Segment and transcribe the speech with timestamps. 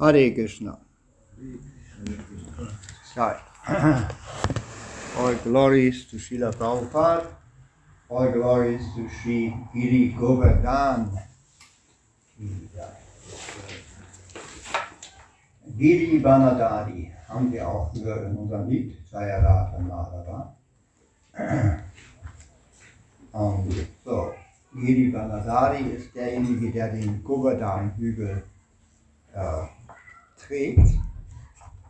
[0.00, 0.78] Hare Krishna.
[5.18, 7.26] All glories to Srila Prabhupada.
[8.08, 11.10] All glories to Sri Giri Govardhan.
[15.76, 20.54] Giri Banadari haben wir auch gehört in unserem Lied, Jayarata Madhava.
[23.32, 23.74] Und
[24.04, 24.32] so,
[24.72, 28.44] Giri Banadari ist derjenige, der den Govardhan-Hügel
[29.34, 29.77] äh,
[30.48, 30.98] trägt.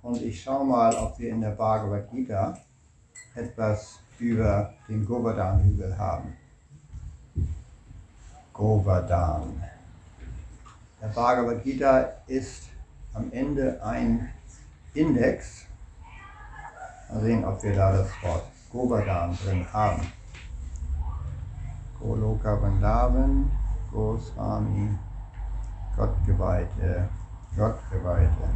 [0.02, 2.58] Und ich schaue mal, ob wir in der Bhagavad Gita
[3.34, 6.36] etwas über den Govardhan-Hügel haben.
[8.52, 9.62] Govardhan.
[11.00, 12.64] Der Bhagavad Gita ist
[13.14, 14.28] am Ende ein
[14.94, 15.66] Index.
[17.08, 20.02] Mal sehen, ob wir da das Wort Govardhan drin haben.
[22.00, 23.50] Goloka Vrindavan,
[23.92, 24.90] Goswami,
[25.96, 27.08] Gottgeweihte,
[27.56, 28.48] Gottgeweihte.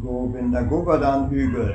[0.00, 1.74] Govinda Govardhan Hügel.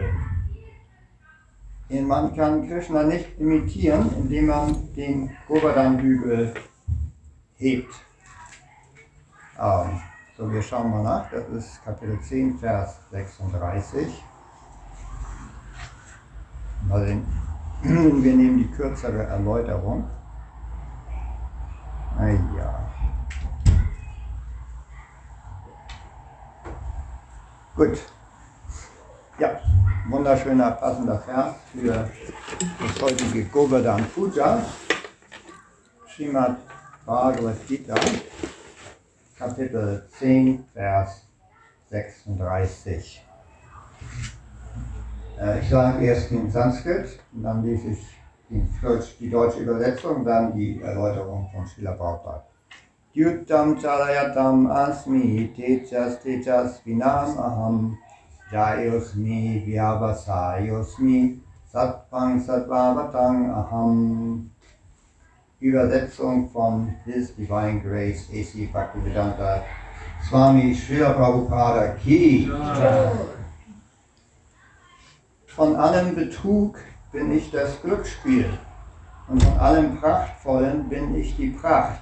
[1.90, 6.54] Man kann Krishna nicht imitieren, indem man den Govardhan Hügel
[7.56, 7.94] hebt.
[9.60, 10.02] Ähm,
[10.38, 11.30] so, wir schauen mal nach.
[11.30, 14.24] Das ist Kapitel 10, Vers 36.
[16.88, 17.26] Mal sehen.
[17.84, 20.06] Wir nehmen die kürzere Erläuterung.
[22.18, 22.91] Ah
[27.74, 27.98] Gut.
[29.40, 29.62] Ja,
[30.10, 32.10] wunderschöner, passender Vers für
[32.80, 34.62] das heutige Govardhan Puja.
[36.14, 36.58] Srimad
[37.06, 37.96] Bhagavad Gita,
[39.38, 41.22] Kapitel 10, Vers
[41.90, 43.26] 36.
[45.40, 48.06] Äh, ich sage erst den Sanskrit, und dann lese ich
[48.50, 48.62] die,
[49.18, 52.51] die deutsche Übersetzung, dann die Erläuterung von Srila Prabhupada.
[53.14, 57.98] Yutam chalayatam asmi tejas tejas vinam aham
[58.50, 61.40] jayosmi vyavasayosmi
[61.74, 64.50] satvang sattvavatang aham
[65.62, 68.70] Übersetzung von His Divine Grace A.C.
[68.72, 69.62] Bhaktivedanta
[70.28, 72.50] Swami Srila Prabhupada Ki.
[75.48, 76.80] Von allem Betrug
[77.12, 78.58] bin ich das Glücksspiel
[79.28, 82.01] und von allem Prachtvollen bin ich die Pracht.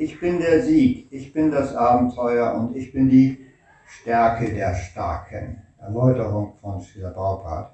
[0.00, 3.36] Ich bin der Sieg, ich bin das Abenteuer und ich bin die
[3.84, 5.60] Stärke der Starken.
[5.76, 7.72] Erläuterung von Srila Prabhupada.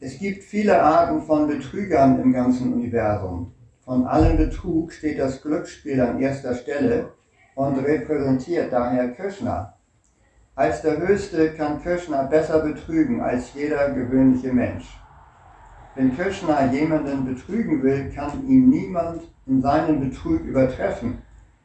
[0.00, 3.52] Es gibt viele Arten von Betrügern im ganzen Universum.
[3.84, 7.10] Von allem Betrug steht das Glücksspiel an erster Stelle
[7.54, 9.72] und repräsentiert daher Krishna.
[10.56, 14.98] Als der Höchste kann Krishna besser betrügen als jeder gewöhnliche Mensch.
[15.94, 21.18] Wenn Krishna jemanden betrügen will, kann ihn niemand in seinem Betrug übertreffen.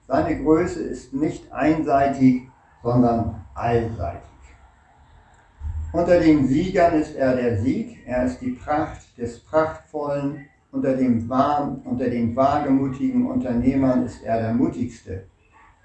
[0.08, 2.44] Seine Größe ist nicht einseitig,
[2.84, 4.22] sondern allseitig.
[5.92, 11.28] Unter den Siegern ist er der Sieg, er ist die Pracht des Prachtvollen, unter, dem
[11.28, 15.26] Wahr, unter den wagemutigen Unternehmern ist er der mutigste,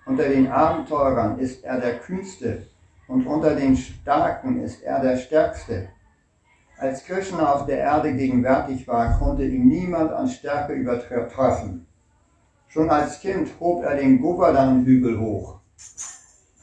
[0.04, 2.66] unter den Abenteurern ist er der kühnste
[3.08, 5.88] und unter den Starken ist er der stärkste.
[6.84, 11.86] Als Krishna auf der Erde gegenwärtig war, konnte ihn niemand an Stärke übertreffen.
[12.68, 15.60] Schon als Kind hob er den Govardhan-Hügel hoch.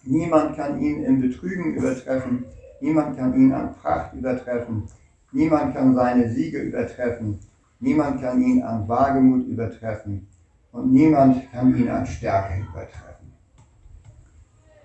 [0.03, 2.45] Niemand kann ihn im Betrügen übertreffen,
[2.81, 4.83] niemand kann ihn an Pracht übertreffen,
[5.31, 7.39] niemand kann seine Siege übertreffen,
[7.79, 10.27] niemand kann ihn an Wagemut übertreffen
[10.71, 13.20] und niemand kann ihn an Stärke übertreffen.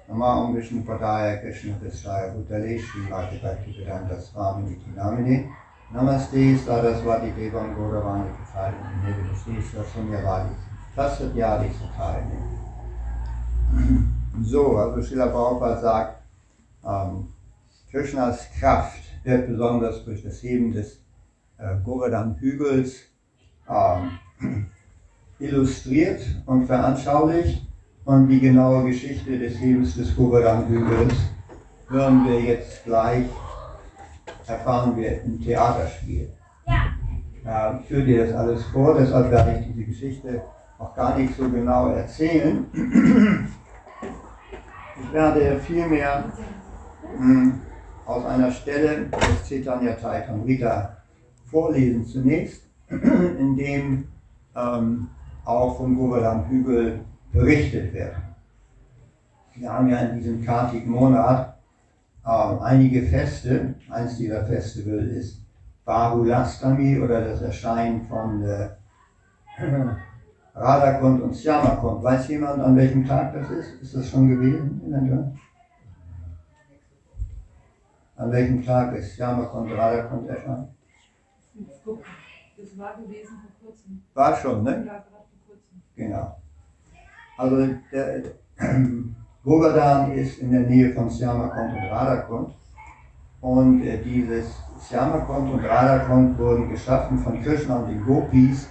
[0.09, 5.51] Namah Vishnu Padaya Krishna Desaya Bhutale Srimati Bhaktivedanta Swami Namine
[5.93, 10.55] Namaste Saraswati Devam Gauravani Katharini Nirvishni Sasunyavadi
[10.95, 12.39] Tasatyadi Satharini
[14.45, 16.23] So, also Srila Prabhupada sagt,
[16.85, 17.33] ähm,
[17.91, 21.01] Krishnas Kraft wird besonders durch das Heben des
[21.59, 23.01] äh, Govardhan-Hügels
[23.69, 24.19] ähm,
[25.41, 27.67] illustriert und veranschaulicht.
[28.07, 31.13] Und die genaue Geschichte des Hebens des Govardhan-Hügels
[31.89, 33.27] hören wir jetzt gleich,
[34.47, 36.31] erfahren wir im Theaterspiel.
[37.45, 37.81] Ja.
[37.81, 40.41] ich führe dir das alles vor, deshalb werde ich diese Geschichte
[40.79, 42.65] auch gar nicht so genau erzählen.
[45.03, 46.27] Ich werde vielmehr
[47.19, 47.61] mh, hm,
[48.07, 50.97] aus einer Stelle des Chaitanya Chaitamrita
[51.45, 54.05] vorlesen zunächst, in dem
[54.55, 55.09] ähm,
[55.45, 57.01] auch vom Govardhan Hügel
[57.37, 58.15] berichtet wird.
[59.55, 61.57] Wir haben ja in diesem Kartik-Monat
[62.25, 63.75] äh, einige Feste.
[63.91, 65.41] Eins dieser Festival ist
[65.85, 68.71] Bahulastami oder das Erscheinen von äh,
[70.55, 72.03] Radakund und Syamakund.
[72.03, 73.83] Weiß jemand, an welchem Tag das ist?
[73.83, 75.33] Ist das schon gewesen eventuell?
[78.17, 80.69] An welchem Tag ist Syamakund, Radakund erscheint?
[81.55, 84.03] Das war gewesen vor kurzem.
[84.15, 84.71] War schon, ne?
[84.71, 85.83] Ja, gerade vor kurzem.
[85.95, 86.37] Genau.
[87.37, 88.23] Also der
[89.45, 92.55] Govardhan ist in der Nähe von Syamakund und Radakund.
[93.41, 98.69] Und äh, dieses Syamakund und Radakund wurden geschaffen von Krishna und den Gopis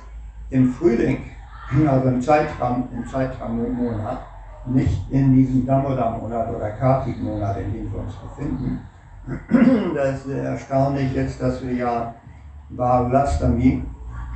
[0.50, 1.23] im Frühling,
[1.88, 4.19] also im Zeitraum, im Zeitraummonat,
[4.65, 8.79] nicht in diesem Damodar-Monat oder Kartik-Monat, in dem wir uns befinden.
[9.95, 12.13] Das ist erstaunlich jetzt, dass wir ja
[12.69, 13.83] Varulastami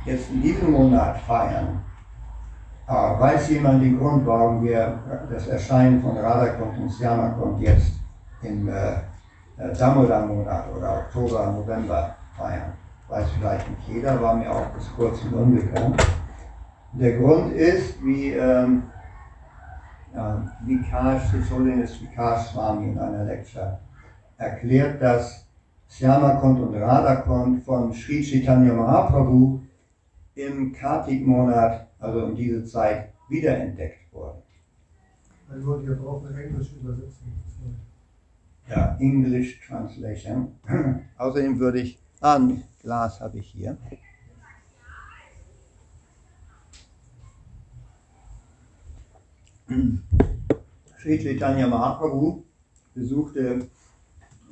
[0.04, 1.80] jetzt in diesem Monat feiern.
[2.90, 4.98] Aber weiß jemand den Grund, warum wir
[5.30, 7.92] das Erscheinen von Radakund und Syamakund jetzt
[8.42, 8.94] im äh,
[9.58, 12.72] äh, Damodar-Monat oder Oktober, November feiern?
[13.06, 16.04] Weiß vielleicht nicht jeder, war mir auch bis kurz und unbekannt.
[16.94, 18.82] Der Grund ist, wie ähm,
[20.12, 23.78] ja, Vikash, His Holiness Vikash Swami in einer Lecture
[24.36, 25.46] erklärt, dass
[25.86, 29.60] Syamakund und Radakund von Sri Chaitanya Mahaprabhu
[30.34, 34.42] im Kartik-Monat, also in diese Zeit, wiederentdeckt wurden.
[35.48, 37.32] Dann wollte ich aber auch eine englische Übersetzung.
[38.68, 40.54] Ja, English Translation.
[41.18, 43.76] Außerdem würde ich, ah, ein Glas habe ich hier.
[50.98, 52.42] Sri Chaitanya Mahaprabhu
[52.94, 53.66] besuchte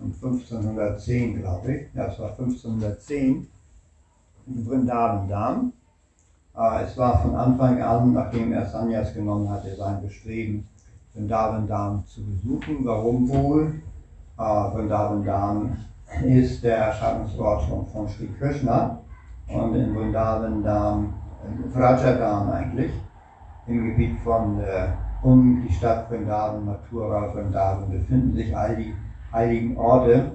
[0.00, 3.48] 1510, glaube ich, ja, es war 1510,
[4.46, 5.72] in Vrindavan Dham.
[6.58, 10.66] Äh, Es war von Anfang an, nachdem er Sanyas genommen hatte, sein Bestreben,
[11.12, 12.84] Vrindavan zu besuchen.
[12.84, 13.75] Warum wohl?
[14.38, 15.76] Äh, Vrindavan
[16.25, 18.99] ist der Erscheinungsort von, von Sri Krishna
[19.49, 21.14] und in Vrindavan Dham,
[21.72, 22.93] Vrajadham eigentlich,
[23.66, 24.60] im Gebiet von
[25.22, 28.94] um die Stadt Vrindavan, Mathura, Vrindavan befinden sich all die
[29.32, 30.32] heiligen Orte,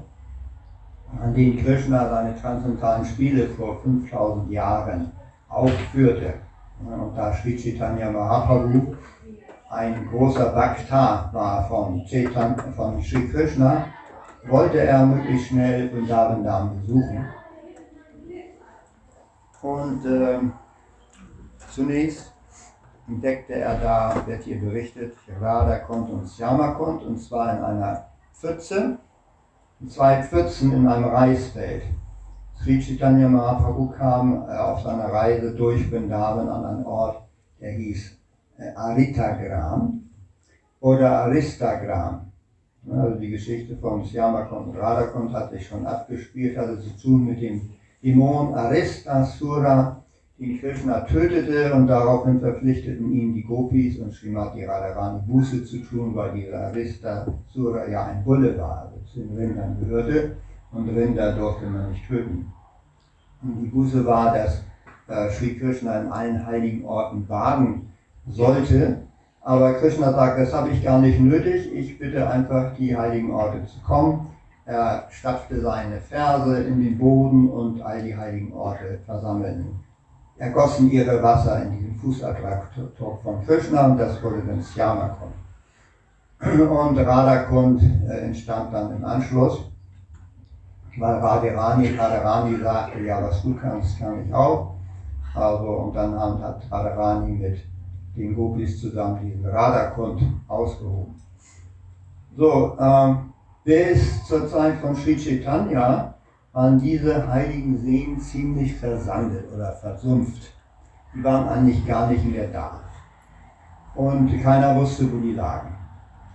[1.21, 5.11] an denen Krishna seine transzendentalen Spiele vor 5000 Jahren
[5.53, 6.33] aufführte.
[6.79, 8.95] Und da Sri Chaitanya Mahaprabhu
[9.69, 13.85] ein großer Bhakta war von, Chaitan, von Sri Krishna,
[14.47, 17.25] wollte er möglichst schnell Vrindavan besuchen.
[19.61, 20.53] Und ähm,
[21.71, 22.33] zunächst
[23.07, 28.99] entdeckte er da, wird hier berichtet, Radha-Kund und Syama-Kund, und zwar in einer Pfütze,
[29.87, 31.83] zwei Pfützen in einem Reisfeld.
[32.63, 37.21] Sri Chaitanya Mahaprabhu kam auf seiner Reise durch Vrindavan an einen Ort,
[37.59, 38.17] der hieß
[38.57, 40.01] äh, Aritagram
[40.79, 42.31] oder Aristagram.
[42.89, 47.41] Also die Geschichte von Syamakund und Radhakund hat sich schon abgespielt, hatte zu tun mit
[47.41, 47.69] dem
[48.01, 50.01] Dämon Aristasura,
[50.39, 56.15] den Krishna tötete und daraufhin verpflichteten ihn die Gopis und Srimati Radharani Buße zu tun,
[56.15, 60.37] weil dieser Aristasura ja ein Bulle war, also zu den Rindern gehörte
[60.73, 62.51] und Rinder durfte man nicht töten.
[63.41, 64.63] Und die Buße war, dass
[65.07, 67.91] äh, Sri Krishna in allen heiligen Orten baden
[68.27, 69.01] sollte,
[69.41, 73.65] aber Krishna sagt, das habe ich gar nicht nötig, ich bitte einfach die heiligen Orte
[73.65, 74.27] zu kommen.
[74.65, 79.83] Er stapfte seine Ferse in den Boden und all die heiligen Orte versammeln
[80.37, 85.33] ergossen ihre Wasser in diesen Fußabdruck von Krishna und das wurde dann Syamakund.
[86.41, 89.71] Und Radhakund äh, entstand dann im Anschluss,
[90.97, 94.75] weil Radharani, Radharani sagte, ja, was du kannst, kann ich auch.
[95.33, 97.59] Also, und dann hat Radharani mit
[98.15, 101.15] den Gopis zusammen diesen Radhakund ausgehoben.
[102.37, 103.33] So, ähm,
[103.63, 106.13] bis zur Zeit von Sri Chaitanya
[106.51, 110.51] waren diese heiligen Seen ziemlich versandet oder versumpft.
[111.15, 112.79] Die waren eigentlich gar nicht mehr da.
[113.95, 115.75] Und keiner wusste, wo die lagen.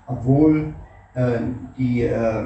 [0.07, 0.75] Obwohl
[1.15, 1.39] äh,
[1.77, 2.45] die äh,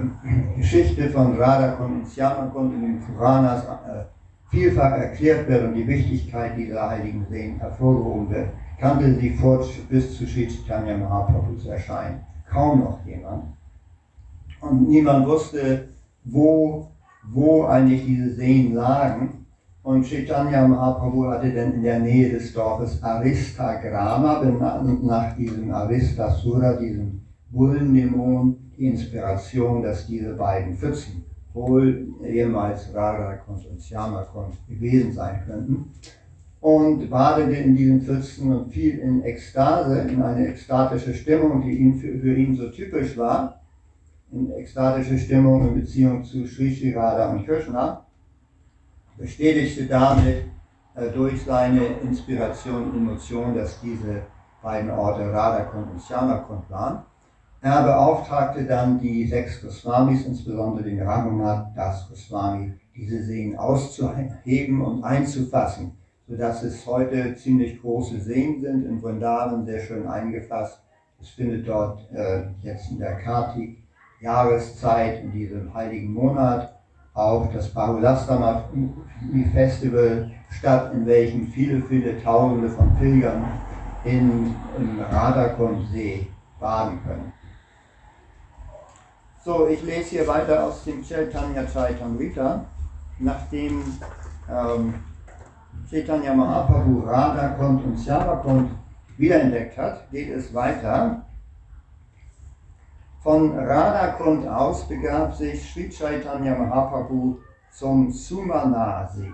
[0.56, 4.04] Geschichte von Radhakund und Syamakund in den Puranas äh,
[4.50, 10.16] vielfach erklärt wird und die Wichtigkeit dieser heiligen Seen hervorgehoben wird, kannte sie vor bis
[10.16, 13.44] zu Sri Chaitanya Mahaprabhus Erscheinen kaum noch jemand.
[14.60, 15.88] Und niemand wusste,
[16.24, 16.92] wo
[17.30, 19.46] wo eigentlich diese Seen lagen.
[19.82, 26.74] Und Chaitanya Mahaprabhu hatte dann in der Nähe des Dorfes Aristagrama, benannt nach diesem Aristasura,
[26.74, 27.21] diesem
[27.52, 35.90] Bullendämon, die Inspiration, dass diese beiden Pfützen wohl ehemals Radhakund und Syamakund gewesen sein könnten.
[36.60, 41.94] Und badete in diesen Pfützen und fiel in Ekstase, in eine ekstatische Stimmung, die ihn
[41.94, 43.62] für, für ihn so typisch war
[44.32, 48.04] in ekstatische Stimmung in Beziehung zu Sri Sri Radha und Krishna,
[49.18, 50.46] bestätigte damit
[50.94, 54.22] äh, durch seine Inspiration und Emotion, dass diese
[54.62, 57.02] beiden Orte Radhakund und Shyamakund waren.
[57.64, 65.04] Er beauftragte dann die sechs Goswamis, insbesondere den Raghunath Das Goswami, diese Seen auszuheben und
[65.04, 65.92] einzufassen,
[66.26, 70.82] sodass es heute ziemlich große Seen sind, in Vrindavan sehr schön eingefasst.
[71.20, 73.78] Es findet dort äh, jetzt in der Kartik
[74.20, 76.74] Jahreszeit, in diesem heiligen Monat,
[77.14, 78.64] auch das Bahulastama
[79.52, 83.44] Festival statt, in welchem viele, viele Tausende von Pilgern
[84.02, 86.26] in, im Radhakund-See
[86.58, 87.31] baden können.
[89.44, 92.64] So, ich lese hier weiter aus dem Chaitanya Chaitamrita.
[93.18, 93.82] Nachdem
[94.48, 94.94] ähm,
[95.90, 98.70] Chaitanya Mahaprabhu Radhakund und Shyavakund
[99.16, 101.26] wiederentdeckt hat, geht es weiter.
[103.20, 107.38] Von Radhakund aus begab sich Sri Chaitanya Mahaprabhu
[107.72, 109.32] zum Sumana-See.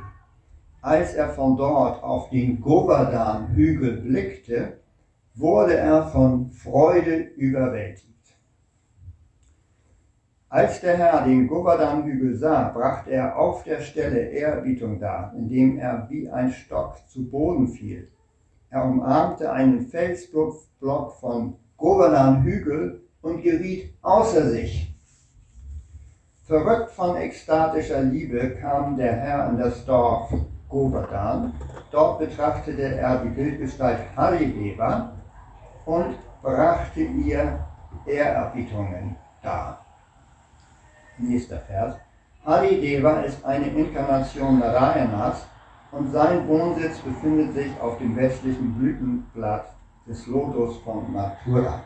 [0.81, 4.81] Als er von dort auf den Govardhan-Hügel blickte,
[5.35, 8.18] wurde er von Freude überwältigt.
[10.50, 16.07] Als der Herr den Govardhan-Hügel sah, brachte er auf der Stelle Ehrerbietung dar, indem er
[16.09, 18.09] wie ein Stock zu Boden fiel.
[18.71, 24.95] Er umarmte einen Felsblock von Govardhan-Hügel und geriet außer sich.
[26.47, 30.33] Verrückt von ekstatischer Liebe kam der Herr in das Dorf
[30.71, 31.52] Govardhan.
[31.90, 35.12] Dort betrachtete er die Bildgestalt Harideva
[35.85, 37.59] und brachte ihr
[38.07, 39.85] Ehrerbietungen dar.
[41.19, 41.97] Nächster Vers.
[42.45, 45.47] Harideva ist eine Inkarnation Narayanas
[45.91, 49.67] und sein Wohnsitz befindet sich auf dem westlichen Blütenblatt
[50.07, 51.81] des Lotus von Mathura.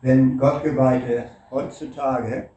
[0.00, 2.48] Wenn Gottgeweihte heutzutage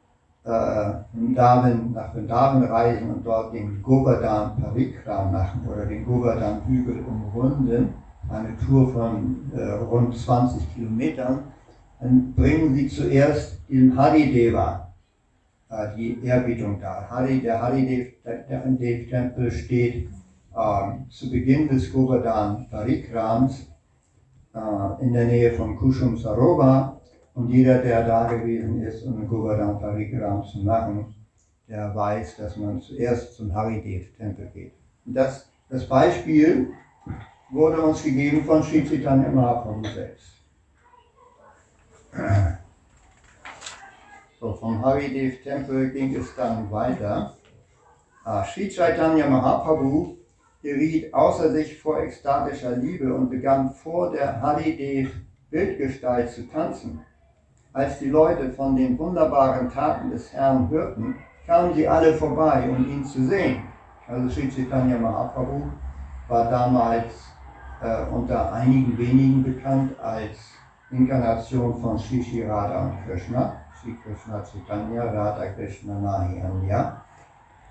[0.46, 0.94] äh,
[1.36, 7.94] Damen, nach Vrindavan reisen und dort den Govardhan Parikram machen oder den Govardhan Hügel umrunden,
[8.30, 11.44] eine Tour von äh, rund 20 Kilometern,
[12.00, 14.85] dann bringen sie zuerst den Harideva
[15.98, 17.10] die Ehrbietung dar.
[17.10, 20.10] Hari, der Haridev-Tempel steht
[20.56, 23.68] ähm, zu Beginn des Govardhan Parikrams
[24.54, 27.02] äh, in der Nähe von Kushum Sarovar
[27.34, 31.14] und jeder, der da gewesen ist, um Govardhan Parikram zu machen,
[31.68, 34.74] der weiß, dass man zuerst zum Haridev-Tempel geht.
[35.06, 36.70] Und das, das Beispiel
[37.52, 40.36] wurde uns gegeben von Sri Chaitanya Mahaprabhu selbst.
[44.40, 47.36] So, vom Haridev Tempel ging es dann weiter.
[48.26, 50.18] Ah, Sri Chaitanya Mahaprabhu
[50.62, 55.14] geriet außer sich vor ekstatischer Liebe und begann vor der Haridev
[55.50, 57.00] Bildgestalt zu tanzen.
[57.72, 61.16] Als die Leute von den wunderbaren Taten des Herrn hörten,
[61.48, 63.64] kamen sie alle vorbei, um ihn zu sehen.
[64.06, 65.62] Also Sri Chaitanya Mahaprabhu
[66.28, 67.14] war damals
[67.82, 70.38] äh, unter einigen wenigen bekannt als
[70.92, 71.98] Inkarnation von
[72.48, 73.65] Radha und Krishna.
[73.94, 77.02] Krishna Chaitanya, Radha Krishna Mahiyanya.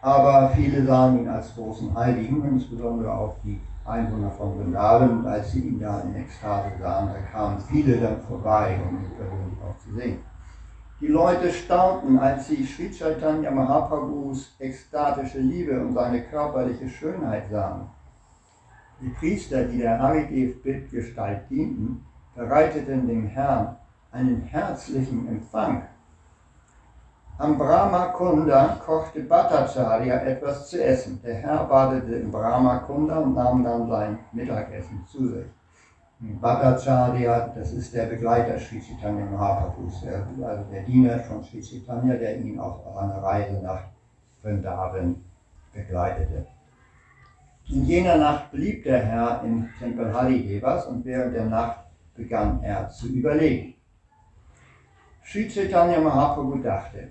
[0.01, 5.61] Aber viele sahen ihn als großen Heiligen, insbesondere auch die Einwohner von Vrindavan, als sie
[5.61, 9.95] ihn da in Ekstase sahen, da kamen viele dann vorbei, um ihn persönlich auch zu
[9.95, 10.19] sehen.
[11.01, 17.89] Die Leute staunten, als sie Sri Chaitanya Mahaprabhus ekstatische Liebe und seine körperliche Schönheit sahen.
[19.01, 23.77] Die Priester, die der Haridev-Bildgestalt dienten, bereiteten dem Herrn
[24.13, 25.83] einen herzlichen Empfang
[27.39, 31.21] am Brahmakunda kochte Bhattacharya etwas zu essen.
[31.23, 35.47] Der Herr badete im Brahmakunda und nahm dann sein Mittagessen zu sich.
[36.21, 42.39] Bhattacharya, das ist der Begleiter Sri Chaitanya Mahaprabhus, also der Diener von Sri Chaitanya, der
[42.39, 43.83] ihn auf einer Reise nach
[44.41, 45.17] Vrindavan
[45.73, 46.47] begleitete.
[47.69, 51.79] In jener Nacht blieb der Herr im Tempel Haridevas und während der Nacht
[52.15, 53.75] begann er zu überlegen.
[55.25, 57.11] Sri Chaitanya Mahaprabhu dachte,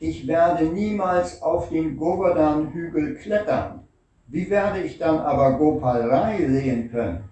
[0.00, 3.80] ich werde niemals auf den Govardhan-Hügel klettern.
[4.28, 7.24] Wie werde ich dann aber Gopal Rai sehen können?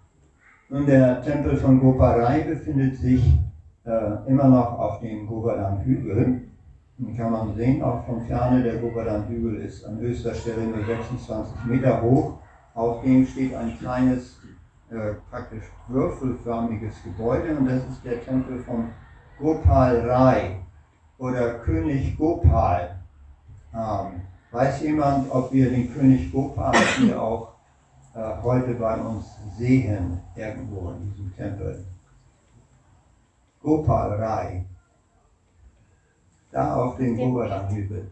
[0.68, 3.22] Nun, der Tempel von Gopal Rai befindet sich
[3.84, 6.42] äh, immer noch auf dem Govardhan-Hügel.
[6.98, 11.64] Den kann man sehen, auch von Ferne, der Govardhan-Hügel ist an höchster Stelle nur 26
[11.66, 12.38] Meter hoch.
[12.74, 14.40] Auf dem steht ein kleines,
[14.90, 18.88] äh, praktisch würfelförmiges Gebäude und das ist der Tempel von
[19.38, 20.65] Gopal Rai
[21.18, 22.98] oder König Gopal.
[23.74, 27.54] Ähm, weiß jemand, ob wir den König Gopal hier auch
[28.14, 31.84] äh, heute bei uns sehen, irgendwo in diesem Tempel?
[33.62, 34.64] Gopal Rai.
[36.52, 38.10] Da auf dem Govardhan-Hügel.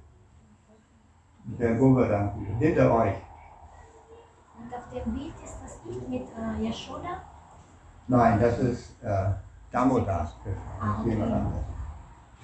[1.45, 3.15] Der Govardhan-Hügel, hinter euch.
[4.77, 7.23] auf dem Bild ist das nicht mit äh, Yashoda?
[8.09, 9.31] Nein, das ist äh,
[9.71, 11.74] Damodas Krishna, das ist jemand anderes.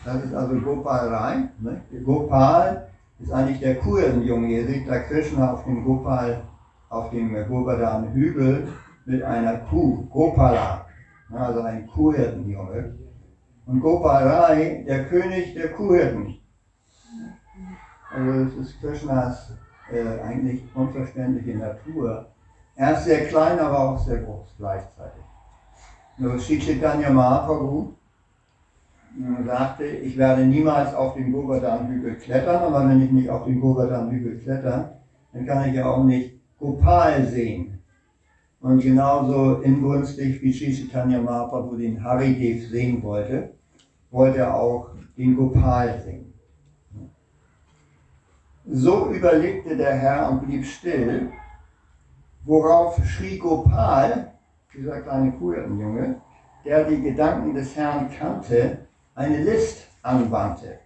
[0.05, 1.49] Das ist also Gopal Rai.
[1.59, 1.83] Ne?
[2.05, 2.89] Gopal
[3.19, 4.49] ist eigentlich der Kurenjunge.
[4.49, 6.43] Ihr seht da Krishna auf dem Gopal,
[6.89, 8.69] auf dem Govardhan Hügel
[9.05, 10.87] mit einer Kuh, Gopala,
[11.29, 11.39] ne?
[11.39, 12.95] also ein Kuhhirtenjunge.
[13.67, 16.39] Und Gopal Rai, der König der Kuhhirten.
[18.13, 19.53] Also es ist Krishnas
[19.93, 22.27] äh, eigentlich unverständliche Natur.
[22.75, 25.23] Er ist sehr klein, aber auch sehr groß gleichzeitig.
[26.17, 27.95] Nur Sri Chaitanya Mahaprabhu
[29.21, 33.61] äh, sagte, ich werde niemals auf den Govardhan-Hügel klettern, aber wenn ich nicht auf den
[33.61, 35.01] Govardhan-Hügel kletter,
[35.33, 37.79] dann kann ich ja auch nicht Gopal sehen.
[38.61, 43.55] Und genauso inbrünstig wie Sri Chaitanya Mahaprabhu den Haridev sehen wollte,
[44.11, 46.33] wollte er auch den Gopal sehen.
[48.67, 51.31] So überlegte der Herr und blieb still,
[52.45, 54.33] worauf Sri Gopal,
[54.75, 56.17] dieser kleine Kuhhirtenjunge,
[56.65, 58.87] der die Gedanken des Herrn kannte,
[59.21, 60.79] eine List anwandte.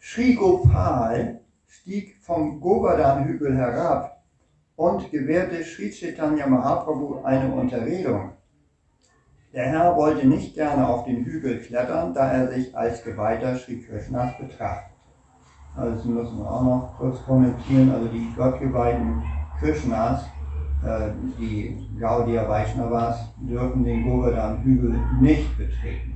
[0.00, 4.24] Sri Gopal stieg vom Govardhan-Hügel herab
[4.74, 8.32] und gewährte Sri Chaitanya Mahaprabhu eine Unterredung.
[9.52, 13.80] Der Herr wollte nicht gerne auf den Hügel klettern, da er sich als Geweihter Sri
[13.80, 14.90] Krishnas betrachtete.
[15.76, 17.92] Also das müssen wir auch noch kurz kommentieren.
[17.92, 19.22] Also die Gottgeweihten
[19.60, 20.24] Krishnas,
[20.84, 26.13] äh, die Gaudiya Vaishnavas, dürfen den Govardhan-Hügel nicht betreten.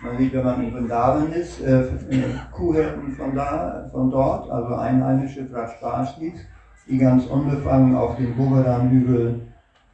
[0.00, 1.84] Man sieht, wenn man in Vrindavan ist, äh,
[2.52, 6.34] Kuhhirten von, da, von dort, also einheimische Vrajpaschis,
[6.88, 9.40] die ganz unbefangen auf dem Govardhan-Hügel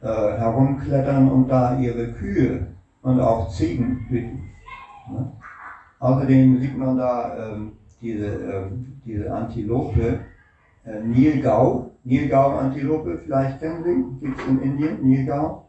[0.01, 2.67] äh, herumklettern und da ihre Kühe
[3.01, 4.43] und auch Ziegen hüten.
[5.11, 5.31] Ne?
[5.99, 10.19] Außerdem sieht man da ähm, diese, ähm, diese Antilope,
[10.85, 15.67] äh, Nilgau, Nilgau-Antilope, vielleicht kennen Sie, gibt es in Indien, Nilgau.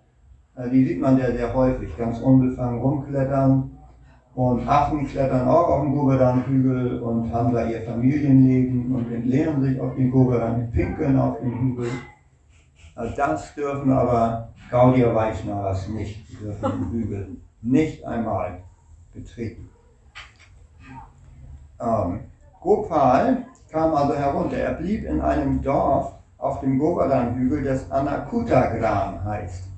[0.56, 3.75] Äh, die sieht man ja sehr häufig, ganz unbefangen rumklettern.
[4.36, 9.80] Und Affen klettern auch auf den Govardhan-Hügel und haben da ihr Familienleben und entleeren sich
[9.80, 11.88] auf den Govardhan, pinkeln auf den Hügel.
[12.94, 16.28] Also das dürfen aber Gaudiya Vaishnavas nicht.
[16.28, 17.28] Die dürfen den Hügel
[17.62, 18.58] nicht einmal
[19.14, 19.70] betreten.
[21.80, 22.20] Ähm,
[22.60, 24.58] Gopal kam also herunter.
[24.58, 29.75] Er blieb in einem Dorf auf dem Govardhan-Hügel, das Anakuta-Gram heißt.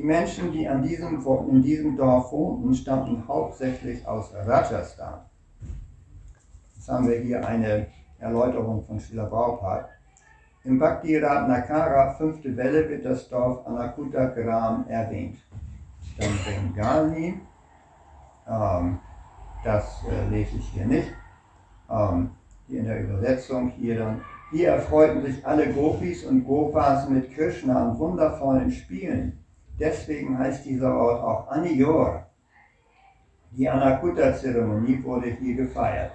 [0.00, 5.20] Die Menschen, die an diesem, in diesem Dorf wohnten, stammten hauptsächlich aus Rajasthan.
[6.74, 7.86] Jetzt haben wir hier eine
[8.18, 9.90] Erläuterung von Srila Prabhupada.
[10.64, 15.36] Im Bhakti Ratnakara, fünfte Welle, wird das Dorf Anakuta Gram erwähnt.
[16.18, 17.38] Dann Bengali,
[18.48, 18.98] ähm,
[19.62, 21.12] das äh, lese ich hier nicht
[21.90, 22.30] ähm,
[22.68, 24.22] in der Übersetzung hier dann.
[24.50, 29.36] Hier erfreuten sich alle Gopis und Gopas mit Krishna an wundervollen Spielen.
[29.80, 32.26] Deswegen heißt dieser Ort auch Aniyor.
[33.52, 36.12] Die Anakuta-Zeremonie wurde hier gefeiert.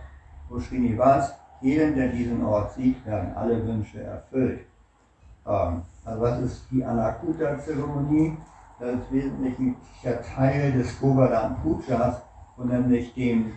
[0.48, 4.60] Wo Srinivas, jedem, der diesen Ort sieht, werden alle Wünsche erfüllt.
[5.48, 8.38] Ähm, also was ist die Anakuta-Zeremonie?
[8.80, 12.22] Das ist wesentlicher Teil des Govardhan Pujas,
[12.56, 13.52] wo nämlich dem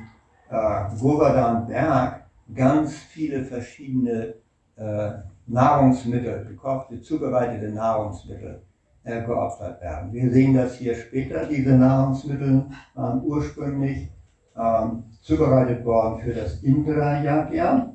[0.49, 4.35] äh, Govardhan-Berg ganz viele verschiedene
[4.77, 5.11] äh,
[5.47, 8.63] Nahrungsmittel, gekochte, zubereitete Nahrungsmittel
[9.05, 10.13] äh, geopfert werden.
[10.13, 11.47] Wir sehen das hier später.
[11.47, 14.11] Diese Nahrungsmittel waren ursprünglich
[14.57, 17.93] ähm, zubereitet worden für das Indra-Yagya.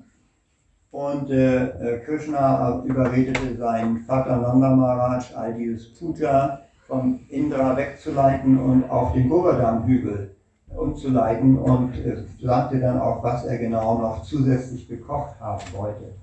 [0.91, 8.59] Und äh, äh Krishna überredete seinen Vater Nanda Maharaj, all dieses Puja vom Indra wegzuleiten
[8.59, 10.35] und auf den Govardhan-Hügel
[10.75, 16.13] umzuleiten und äh, sagte dann auch, was er genau noch zusätzlich gekocht haben wollte.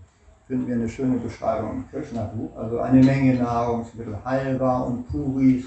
[0.51, 2.57] Finden wir eine schöne Beschreibung im Krishna-Buch.
[2.57, 5.67] Also eine Menge Nahrungsmittel, Halva und Puris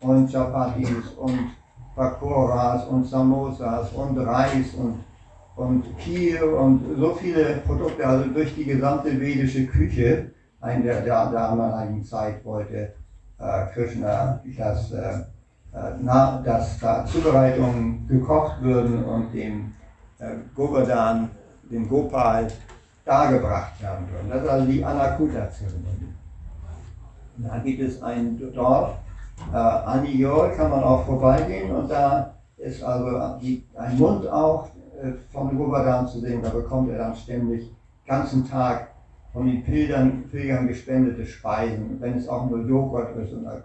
[0.00, 1.52] und Chapatis und
[1.94, 5.04] Pakoras und Samosas und Reis und,
[5.54, 10.32] und Kir und so viele Produkte, also durch die gesamte vedische Küche
[10.74, 12.92] in der, der damaligen Zeit wollte
[13.38, 19.74] äh, Krishna das äh, äh, na, dass da Zubereitungen gekocht würden und dem
[20.18, 21.30] äh, Govardhan,
[21.70, 22.48] dem Gopal,
[23.04, 24.30] dargebracht werden würden.
[24.30, 26.14] Das ist also die Anakuta-Zeremonie.
[27.36, 28.94] Da gibt es ein Dorf,
[29.52, 33.16] äh, Aniol kann man auch vorbeigehen und da ist also
[33.76, 34.68] ein Mund auch
[35.02, 37.70] äh, von Govardhan zu sehen, da bekommt er dann ständig
[38.06, 38.88] ganzen Tag
[39.32, 43.64] von den Pilgern, Pilgern gespendete Speisen, wenn es auch nur Joghurt ist und also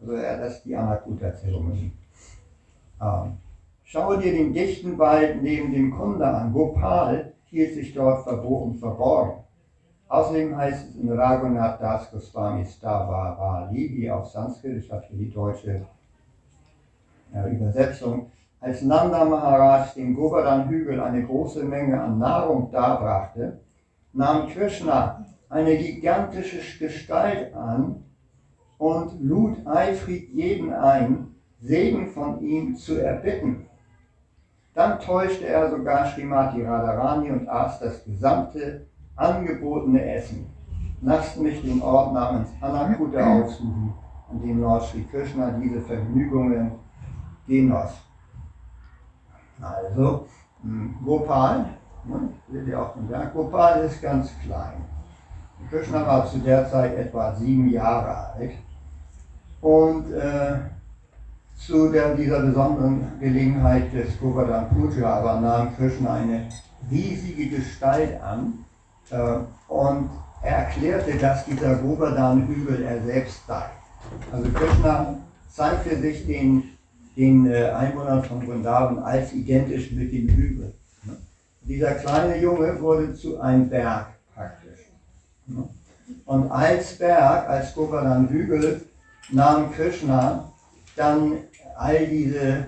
[0.00, 1.92] das ist die Anakuta-Zeremonie.
[3.02, 3.32] Ähm,
[3.84, 6.54] schau dir den dichten Wald neben dem Kunde an.
[6.54, 8.74] Gopal hielt sich dort verborgen.
[8.76, 9.44] verborgen.
[10.08, 15.30] Außerdem heißt es in Raghunath Das Goswami Stavarali, wie auf Sanskrit, ich habe hier die
[15.30, 15.86] deutsche
[17.32, 23.60] äh, Übersetzung, als Nanda Maharaj dem Govardhan-Hügel eine große Menge an Nahrung darbrachte,
[24.12, 28.02] nahm Krishna eine gigantische Gestalt an
[28.78, 33.69] und lud eifrig jeden ein, Segen von ihm zu erbitten.
[34.80, 40.46] Dann täuschte er sogar Srimati Radharani und aß das gesamte angebotene Essen.
[41.02, 43.92] Lasst mich den Ort namens Anakuta aufsuchen,
[44.30, 46.72] an dem Lord Sri Krishna diese Vergnügungen
[47.46, 47.92] genoss.
[49.60, 50.26] Also,
[50.62, 51.66] hm, Gopal,
[52.06, 54.82] ne, seht ihr auch den Berg, Gopal ist ganz klein.
[55.68, 58.52] Krishna war zu der Zeit etwa sieben Jahre alt
[59.60, 60.56] und äh,
[61.66, 66.48] zu der, dieser besonderen Gelegenheit des Govardhan Puja aber nahm Krishna eine
[66.90, 68.64] riesige Gestalt an
[69.10, 70.10] äh, und
[70.42, 73.64] er erklärte, dass dieser Govardhan-Hügel er selbst sei.
[74.32, 75.18] Also Krishna
[75.50, 76.62] zeigte sich den,
[77.14, 80.72] den äh, Einwohnern von Vrindavan als identisch mit dem Hügel.
[81.62, 84.80] Dieser kleine Junge wurde zu einem Berg praktisch.
[86.24, 88.80] Und als Berg, als Govardhan-Hügel,
[89.30, 90.50] nahm Krishna
[90.96, 91.32] dann
[91.80, 92.66] all diese,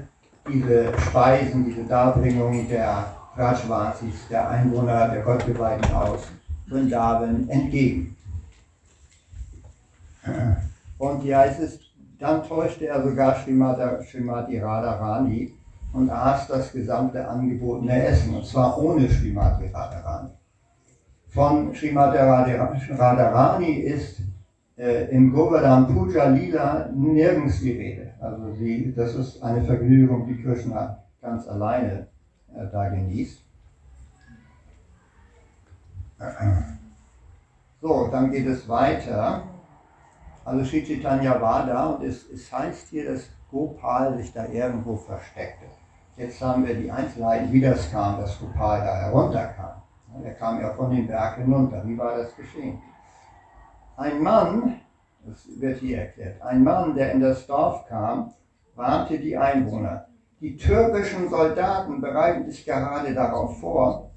[0.49, 3.05] diese Speisen, diese Darbringung der
[3.37, 6.29] Rajvasis, der Einwohner der Gottgeweihten aus
[6.67, 8.17] Vrindavan entgegen.
[10.99, 11.79] Und hier heißt es,
[12.19, 15.53] dann täuschte er sogar Srimati, Srimati Radharani
[15.93, 20.31] und aß das gesamte angebotene Essen, und zwar ohne Srimati Radharani.
[21.29, 24.21] Von Srimati Radharani ist
[24.79, 28.12] äh, im Govardhan Puja Lila nirgends die Rede.
[28.23, 32.07] Also sie, das ist eine Vergnügung, die Krishna ganz alleine
[32.55, 33.43] äh, da genießt.
[37.81, 39.43] So, dann geht es weiter.
[40.45, 44.95] Also Sri Chaitanya war da und es, es heißt hier, dass Gopal sich da irgendwo
[44.95, 45.67] versteckte.
[46.17, 49.83] Jetzt haben wir die Einzelheiten, wie das kam, dass Gopal da herunterkam.
[50.23, 51.83] Er kam ja von dem Berg hinunter.
[51.85, 52.79] Wie war das geschehen?
[53.97, 54.81] Ein Mann,
[55.25, 58.33] das wird hier erklärt, ein Mann, der in das Dorf kam,
[58.75, 60.07] warnte die Einwohner.
[60.41, 64.11] Die türkischen Soldaten bereiten sich gerade darauf vor,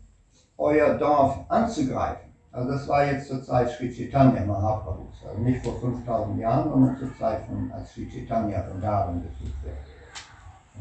[0.58, 2.34] euer Dorf anzugreifen.
[2.52, 6.98] Also das war jetzt zur Zeit Sri Chaitanya Mahaprabhus, also nicht vor 5000 Jahren, sondern
[6.98, 9.76] zur Zeit von, als Sri Chaitanya von Darin besucht wird.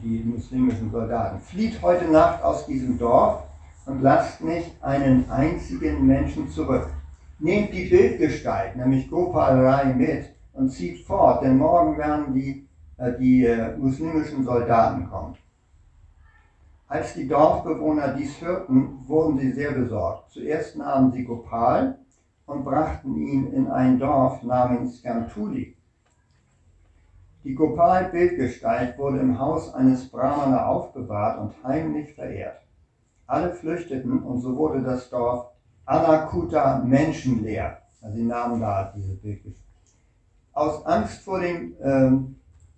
[0.02, 1.40] Die muslimischen Soldaten.
[1.40, 3.42] Flieht heute Nacht aus diesem Dorf
[3.86, 6.88] und lasst nicht einen einzigen Menschen zurück.
[7.38, 12.66] Nehmt die Bildgestalt, nämlich Gopal Rai mit und zieht fort, denn morgen werden die,
[12.96, 15.36] äh, die äh, muslimischen Soldaten kommen.
[16.86, 20.30] Als die Dorfbewohner dies hörten, wurden sie sehr besorgt.
[20.30, 21.98] Zuerst nahmen sie Gopal
[22.46, 25.74] und brachten ihn in ein Dorf namens Gantuli.
[27.42, 32.60] Die Gopal-Bildgestalt wurde im Haus eines Brahmana aufbewahrt und heimlich verehrt.
[33.26, 35.46] Alle flüchteten und so wurde das Dorf
[35.86, 37.78] Anakuta menschenleer.
[38.02, 39.64] Also sie nahmen da diese Bildgestalt.
[40.52, 42.36] Aus Angst vor den ähm,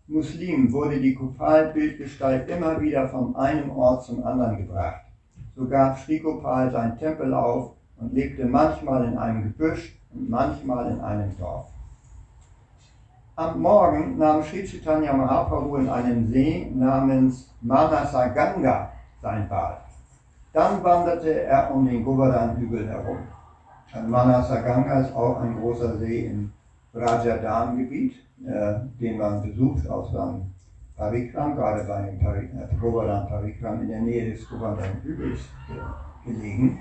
[0.08, 5.02] Muslimen wurde die Gopal-Bildgestalt immer wieder von einem Ort zum anderen gebracht.
[5.56, 10.90] So gab Sri Gopal sein Tempel auf und lebte manchmal in einem Gebüsch und manchmal
[10.92, 11.66] in einem Dorf.
[13.34, 19.85] Am Morgen nahm Sri Chaitanya Mahaprabhu in einem See namens Manasaganga sein Bad.
[20.56, 23.18] Dann wanderte er um den Govardhan-Hügel herum.
[24.08, 26.50] Manasaganga ist auch ein großer See im
[26.94, 28.14] Rajadam-Gebiet,
[28.46, 30.50] äh, den man besucht aus seinem
[30.96, 35.40] Parikram, gerade bei dem äh, Govardhan Parikram in der Nähe des Govardhan-Hügels
[36.24, 36.78] gelegen.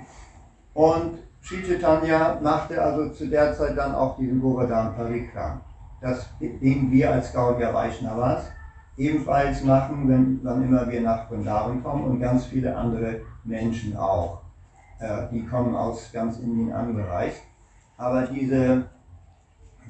[0.72, 5.60] Und Sri Chaitanya machte also zu der Zeit dann auch diesen Govardhan Parikram,
[6.00, 8.50] das, den wir als Gaudiya Vaishnavas
[8.96, 14.42] ebenfalls machen, wenn, wann immer wir nach Vrindavan kommen und ganz viele andere Menschen auch.
[14.98, 17.42] Äh, die kommen aus ganz Indien angereist.
[17.96, 18.84] Aber diese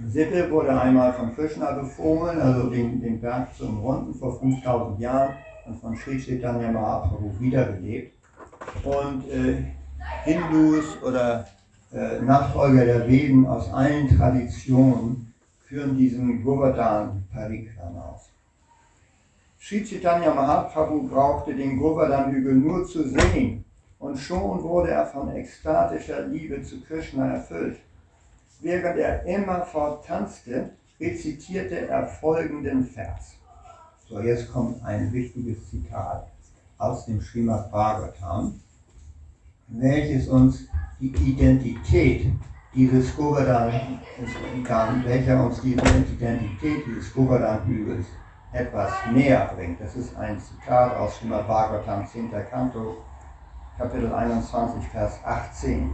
[0.04, 5.34] Sitte wurde einmal von Krishna befohlen, also den, den Berg zu umrunden vor 5000 Jahren
[5.66, 8.12] und von Sri Chaitanya Mahaprabhu wiederbelebt.
[8.84, 9.64] Und äh,
[10.24, 11.46] Hindus oder
[11.92, 15.32] äh, Nachfolger der Veden aus allen Traditionen
[15.64, 18.30] führen diesen Govardhan Parikram aus.
[19.68, 23.64] Sri Chaitanya Mahaprabhu brauchte den Govardhan-Hügel nur zu sehen
[23.98, 27.78] und schon wurde er von ekstatischer Liebe zu Krishna erfüllt.
[28.60, 33.32] Während er immerfort tanzte, rezitierte er folgenden Vers.
[34.08, 36.28] So, jetzt kommt ein wichtiges Zitat
[36.78, 38.60] aus dem Srimad Bhagavatam,
[39.66, 40.68] welches uns
[41.00, 42.28] die Identität
[42.72, 43.98] dieses Govardhan,
[45.04, 48.06] welcher uns diese Identität dieses Govardhan-Hügels
[48.52, 49.80] etwas näher bringt.
[49.80, 52.30] Das ist ein Zitat aus Srimad Bhagavatam 10.
[52.50, 52.96] Kanto,
[53.78, 55.92] Kapitel 21, Vers 18.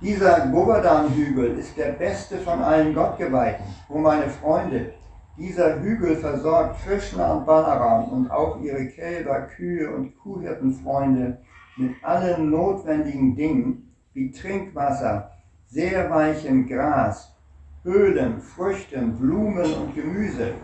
[0.00, 3.64] Dieser Govardhan-Hügel ist der beste von allen Gottgeweihten.
[3.88, 4.92] O meine Freunde,
[5.36, 11.38] dieser Hügel versorgt Krishna und Balaram und auch ihre Kälber, Kühe und Kuhhirtenfreunde
[11.76, 15.32] mit allen notwendigen Dingen wie Trinkwasser,
[15.66, 17.34] sehr weichem Gras,
[17.82, 20.54] Höhlen, Früchten, Blumen und Gemüse.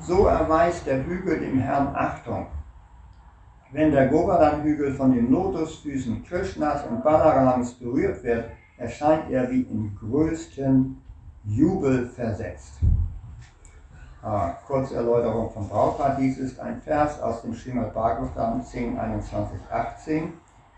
[0.00, 2.46] So erweist der Hügel dem Herrn Achtung.
[3.72, 8.46] Wenn der Govardhan-Hügel von den Lotusfüßen Krishnas und Balarams berührt wird,
[8.78, 10.96] erscheint er wie in größten
[11.44, 12.74] Jubel versetzt.
[14.22, 16.16] Ah, kurze Erläuterung von Prabhupada.
[16.16, 20.32] Dies ist ein Vers aus dem Srimad Bhagavatam 10, 21, 18.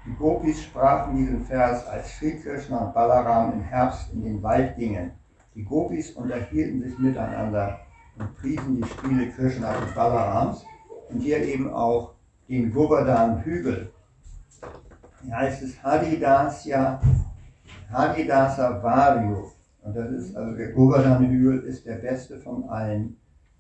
[0.07, 4.77] Die Gopis sprachen diesen Vers, als Sri Krishna und Balaram im Herbst in den Wald
[4.77, 5.13] gingen.
[5.55, 7.81] Die Gopis unterhielten sich miteinander
[8.19, 10.65] und priesen die Spiele Krishna und Balarams
[11.09, 12.13] und hier eben auch
[12.49, 13.93] den Govardhan-Hügel.
[15.23, 17.01] Hier heißt es Hadidasya,
[17.93, 19.53] Hadidasa Varyo.
[19.83, 23.17] Und das ist, also der Govardhan-Hügel ist der beste von allen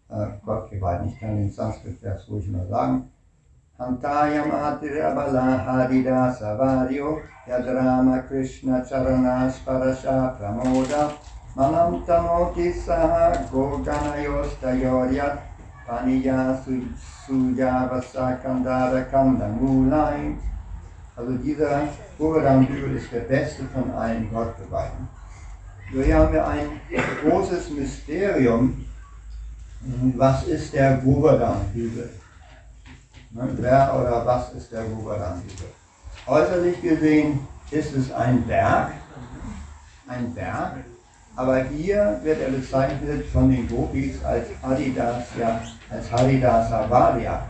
[0.08, 1.02] äh, Gott geweiht.
[1.06, 3.10] Ich kann den Sanskrit-Vers ruhig mal sagen.
[3.78, 11.12] Hantayam Atirabala Hadidasa Varyo Yadrama Krishna Charanas Parasha Pramoda
[11.60, 15.36] Manam Tanoti Saha Goganayos Tayoryat
[15.86, 20.40] Paniya Sujavasa Kandara Kandamulai.
[21.14, 25.06] Also dieser Govardhan-Hügel ist der beste von allen Gottgeweihten.
[25.92, 26.80] Hier haben wir ein
[27.22, 28.86] großes Mysterium.
[30.16, 32.08] Was ist der Govardhan-Hügel?
[33.32, 35.68] Wer oder was ist der Govardhan-Hügel?
[36.26, 38.92] Äußerlich gesehen ist es ein Berg,
[40.08, 40.76] ein Berg,
[41.36, 47.42] aber hier wird er bezeichnet von den Gopis als Hadidasya, als Haridasavarya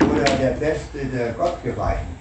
[0.00, 2.20] oder der Beste der Gottgeweihten.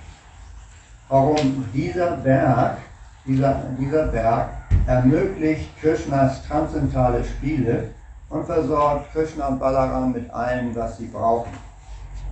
[1.08, 2.78] Warum dieser Berg,
[3.26, 4.50] dieser, dieser Berg
[4.86, 7.90] ermöglicht Krishnas transzendentale Spiele
[8.30, 11.52] und versorgt Krishna und Balaram mit allem, was sie brauchen.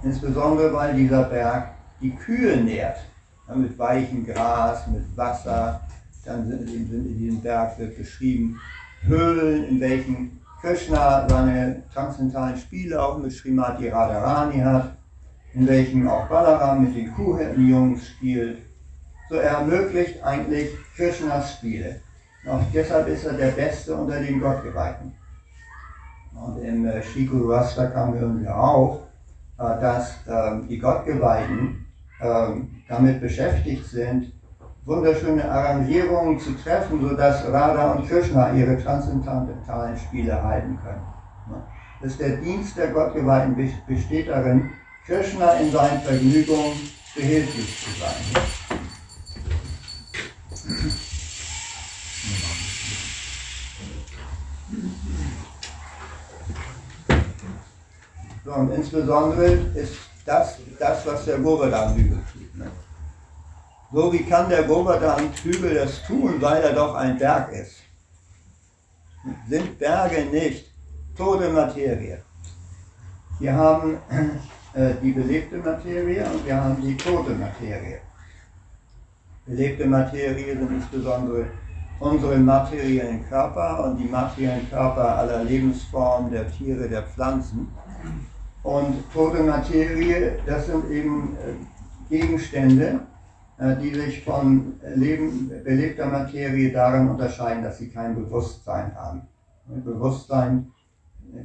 [0.03, 1.69] Insbesondere weil dieser Berg
[2.01, 2.97] die Kühe nährt,
[3.55, 5.81] mit weichem Gras, mit Wasser.
[6.27, 8.59] Dann sind in diesem Berg wird beschrieben
[9.01, 14.97] Höhlen, in welchen Krishna seine transzendentalen Spiele auch mit Srimati Radharani hat,
[15.53, 18.57] in welchem auch Balaram mit den Kuhhirtenjungs spielt.
[19.29, 22.01] So ermöglicht eigentlich Krishnas Spiele.
[22.45, 25.13] Und deshalb ist er der Beste unter den Gottgeweihten.
[26.33, 29.07] Und im äh, Shikuru Rastakam hören wir auch,
[29.57, 31.85] äh, dass ähm, die Gottgeweihten
[32.21, 34.31] ähm, damit beschäftigt sind,
[34.87, 41.03] wunderschöne Arrangierungen zu treffen, sodass Radha und Krishna ihre transzendentalen Spiele halten können.
[42.01, 44.69] Das ist der Dienst der Gottgeweihten besteht darin,
[45.05, 46.73] Krishna in seinen Vergnügungen
[47.15, 48.43] behilflich zu sein.
[58.45, 59.45] So, und insbesondere
[59.75, 62.36] ist das, das was der Govardhan-Hügel tut.
[63.91, 67.83] So wie kann der Govardhan-Hügel das tun, weil er doch ein Berg ist?
[69.49, 70.65] Sind Berge nicht
[71.15, 72.21] tote Materie?
[73.39, 73.97] Wir haben
[74.73, 77.99] äh, die belebte Materie und wir haben die tote Materie.
[79.45, 81.45] Belebte Materie sind insbesondere
[81.99, 87.69] unsere materiellen Körper und die materiellen Körper aller Lebensformen, der Tiere, der Pflanzen.
[88.63, 92.99] Und tote Materie, das sind eben äh, Gegenstände,
[93.59, 99.23] die sich von Leben, belebter Materie darin unterscheiden, dass sie kein Bewusstsein haben.
[99.67, 100.67] Bewusstsein,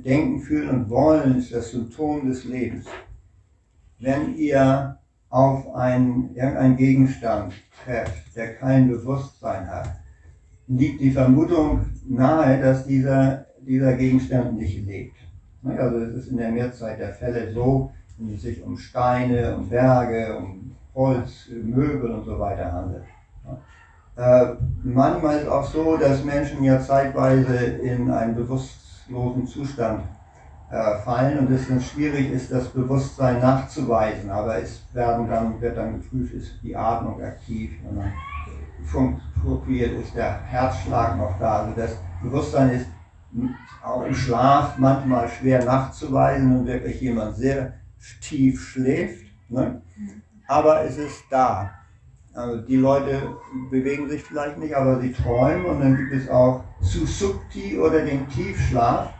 [0.04, 2.86] Denken, Fühlen und Wollen ist das Symptom des Lebens.
[3.98, 4.98] Wenn ihr
[5.28, 9.90] auf einen, irgendeinen Gegenstand trefft, der kein Bewusstsein hat,
[10.68, 15.16] liegt die Vermutung nahe, dass dieser, dieser Gegenstand nicht lebt.
[15.64, 19.68] Also es ist in der Mehrzeit der Fälle so, wenn es sich um Steine, um
[19.68, 23.04] Berge, um Holz, Möbel und so weiter handelt.
[24.16, 30.04] Äh, manchmal ist auch so, dass Menschen ja zeitweise in einen bewusstlosen Zustand
[30.70, 34.30] äh, fallen und es dann schwierig ist, das Bewusstsein nachzuweisen.
[34.30, 38.12] Aber es werden dann, wird dann geprüft, ist die Atmung aktiv, wenn man
[38.84, 41.60] funktioniert, ist der Herzschlag noch da.
[41.60, 42.86] Also das Bewusstsein ist
[43.82, 47.74] auch im Schlaf manchmal schwer nachzuweisen und wirklich jemand sehr
[48.20, 49.26] tief schläft.
[49.48, 49.80] Ne?
[50.52, 51.70] Aber es ist da.
[52.34, 53.22] Also die Leute
[53.70, 58.28] bewegen sich vielleicht nicht, aber sie träumen und dann gibt es auch Susukti oder den
[58.28, 59.14] Tiefschlaf,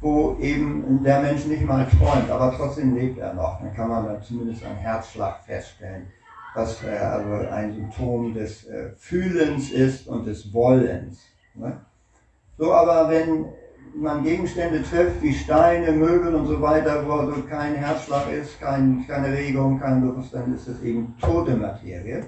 [0.00, 3.60] wo eben der Mensch nicht mal träumt, aber trotzdem lebt er noch.
[3.60, 6.08] Dann kann man da zumindest einen Herzschlag feststellen,
[6.56, 11.20] was äh, also ein Symptom des äh, Fühlens ist und des Wollens.
[11.54, 11.80] Ne?
[12.58, 13.46] So, aber wenn
[13.94, 19.06] man Gegenstände trifft, wie Steine, Möbel und so weiter, wo also kein Herzschlag ist, kein,
[19.06, 22.24] keine Regung, kein Bewusstsein, ist es eben tote Materie.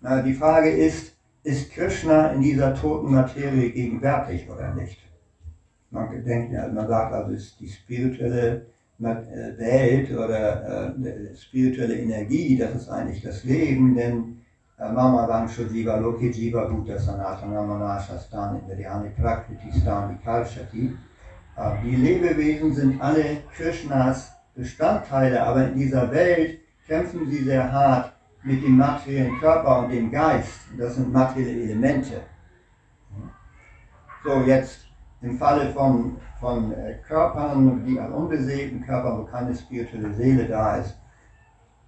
[0.00, 4.98] Na, die Frage ist, ist Krishna in dieser toten Materie gegenwärtig oder nicht?
[5.90, 8.66] Man, denkt, man sagt also, ist die spirituelle
[9.00, 14.41] äh, Welt oder äh, spirituelle Energie, das ist eigentlich das Leben, denn
[14.82, 20.96] äh, Mama Vansho Jiva Loki Jiva Bhuta Sanatana Manasha Stan Indrayani Prakriti Stan Vikalshati.
[21.56, 28.12] Äh, die Lebewesen sind alle Krishnas Bestandteile, aber in dieser Welt kämpfen sie sehr hart
[28.42, 30.60] mit dem materiellen Körper und dem Geist.
[30.76, 32.20] Das sind materielle Elemente.
[34.24, 34.86] So, jetzt
[35.20, 40.76] im Falle von, von äh, Körpern, die an unbeseelten Körpern, wo keine spirituelle Seele da
[40.76, 40.98] ist,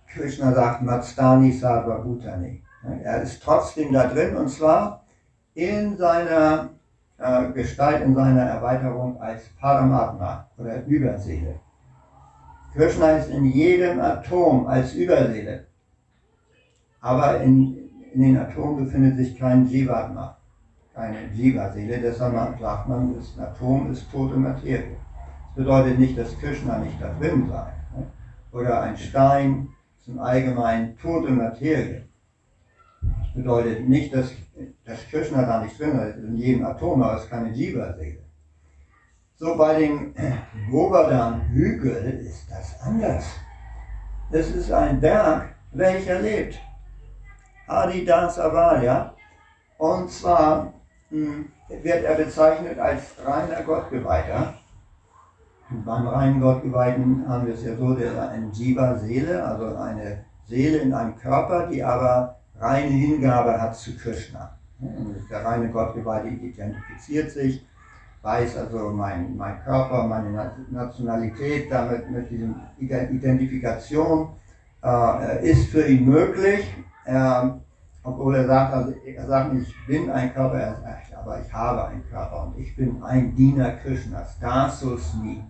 [0.06, 2.62] Krishna sagt Matstani Sarva Bhutani.
[3.02, 5.04] Er ist trotzdem da drin und zwar
[5.54, 6.70] in seiner
[7.18, 11.60] äh, Gestalt, in seiner Erweiterung als Paramatma oder Überseele.
[12.74, 15.66] Krishna ist in jedem Atom als Überseele.
[17.00, 20.36] Aber in, in den Atomen befindet sich kein Jivatma,
[20.94, 22.00] keine Jiva-Seele.
[22.00, 24.96] Deshalb sagt man, das Atom ist tote Materie.
[25.54, 27.72] Das bedeutet nicht, dass Krishna nicht da drin sei.
[27.96, 28.06] Ne?
[28.50, 29.68] Oder ein Stein
[29.98, 32.02] ist im Allgemeinen tote Materie.
[33.34, 34.30] Bedeutet nicht, dass,
[34.84, 38.22] dass Krishna da nicht drin ist, in jedem Atom, aber es ist keine Jiva-Seele.
[39.36, 40.14] So bei dem
[40.70, 43.24] Govardhan-Hügel ist das anders.
[44.30, 46.60] Es ist ein Berg, welcher lebt.
[47.66, 49.14] Adidas Avalya.
[49.78, 50.72] Und zwar
[51.10, 51.46] hm,
[51.82, 54.54] wird er bezeichnet als reiner Gottgeweihter.
[55.70, 60.78] Und beim reinen Gottgeweihten haben wir es ja so, der eine Jiva-Seele, also eine Seele
[60.78, 64.56] in einem Körper, die aber reine Hingabe hat zu Krishna.
[65.30, 67.66] Der reine Gottgeweihte identifiziert sich,
[68.22, 74.28] weiß also mein, mein Körper, meine Nationalität, damit mit dieser Identifikation
[74.82, 76.66] äh, ist für ihn möglich.
[77.04, 77.60] Er,
[78.02, 81.86] obwohl er sagt, also er sagt ich bin ein Körper, er sagt, aber ich habe
[81.86, 84.38] einen Körper und ich bin ein Diener Krishnas.
[84.40, 85.42] Dasus mi.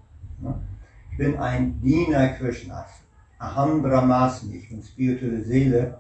[1.11, 2.91] Ich bin ein Diener Krishnas.
[3.39, 5.99] Aham Brahmasmi, ich bin spirituelle Seele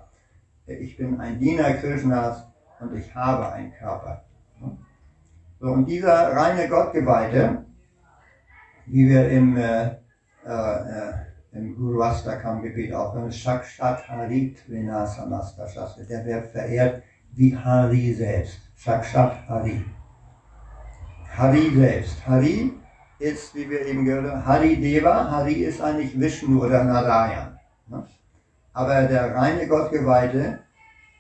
[0.67, 2.47] ich bin ein Diener Krishnas
[2.81, 4.25] und ich habe einen Körper.
[5.61, 7.65] So, und dieser reine Gottgeweihte,
[8.87, 9.87] wie wir im, äh,
[10.45, 11.13] äh,
[11.53, 18.13] im Guru Astakam Gebet auch hören, Shakshat Harit Vinasamaster Shastra, der wird verehrt wie Hari
[18.15, 18.61] selbst.
[18.77, 19.85] Shakshat Hari.
[21.37, 22.27] Hari selbst.
[22.27, 22.73] Hari
[23.19, 25.31] ist, wie wir eben gehört haben, Hari Deva.
[25.31, 27.59] Hari ist eigentlich Vishnu oder Narayan.
[28.75, 30.59] Aber der reine Gottgeweihte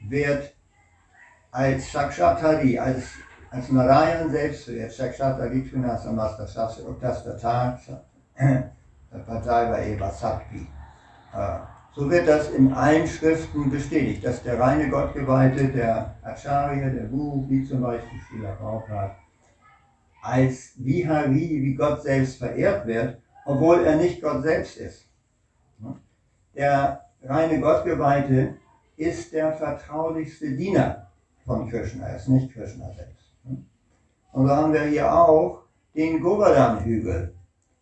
[0.08, 0.54] wird
[1.52, 3.04] als Sakshatari, als,
[3.50, 7.78] als Narayan selbst wird, Sakshatari Tunasamasta Sasya Uttastata
[9.26, 10.66] Pataiva Eva Sattvi.
[11.32, 11.58] Äh,
[11.94, 17.48] so wird das in allen Schriften bestätigt, dass der reine Gottgeweihte, der Acharya, der Guru,
[17.48, 19.14] wie zum Beispiel Srila Prabhupada,
[20.20, 25.06] als Vihari, wie Gott selbst verehrt wird, obwohl er nicht Gott selbst ist.
[26.56, 28.54] Der reine Gottgeweihte
[28.96, 31.10] ist der vertraulichste Diener
[31.44, 33.24] von Krishna, ist nicht Krishna selbst.
[34.32, 35.62] Und so haben wir hier auch
[35.94, 37.34] den Govardhan-Hügel.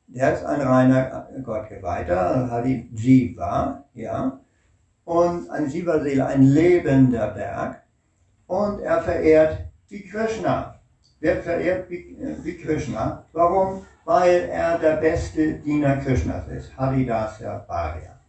[0.08, 4.38] Der ist ein reiner Gottgeweihter, Hari Jiva, ja.
[5.04, 7.82] Und ein Jiva-Seele, ein lebender Berg.
[8.46, 10.78] Und er verehrt wie Krishna.
[11.20, 13.24] Wird verehrt wie, wie Krishna.
[13.32, 13.86] Warum?
[14.04, 16.76] Weil er der beste Diener Krishnas ist.
[16.76, 18.20] Haridasya Bharya.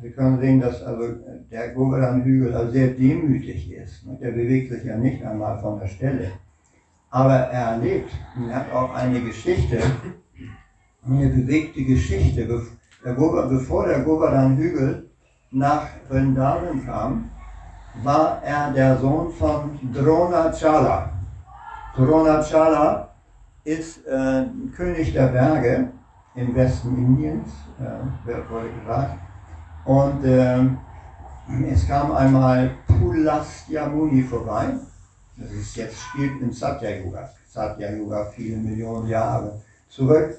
[0.00, 1.14] Wir können sehen, dass also
[1.50, 4.04] der Govardhan-Hügel also sehr demütig ist.
[4.20, 6.32] Der bewegt sich ja nicht einmal von der Stelle.
[7.10, 9.78] Aber er lebt und er hat auch eine Geschichte,
[11.04, 12.46] eine bewegte Geschichte.
[13.02, 15.10] Bevor der Govardhan-Hügel
[15.50, 17.30] nach Vrindavan kam,
[18.02, 21.10] war er der Sohn von Dronachala.
[21.96, 23.08] Dronachala
[23.64, 24.44] ist äh,
[24.76, 25.88] König der Berge
[26.34, 27.48] im Westen Indiens,
[27.80, 29.25] äh, wurde gesagt.
[29.86, 30.64] Und äh,
[31.72, 34.74] es kam einmal Pulastya Muni vorbei.
[35.36, 37.30] Das ist jetzt spielt im Satya Yuga.
[37.48, 40.36] Satya Yuga viele Millionen Jahre zurück.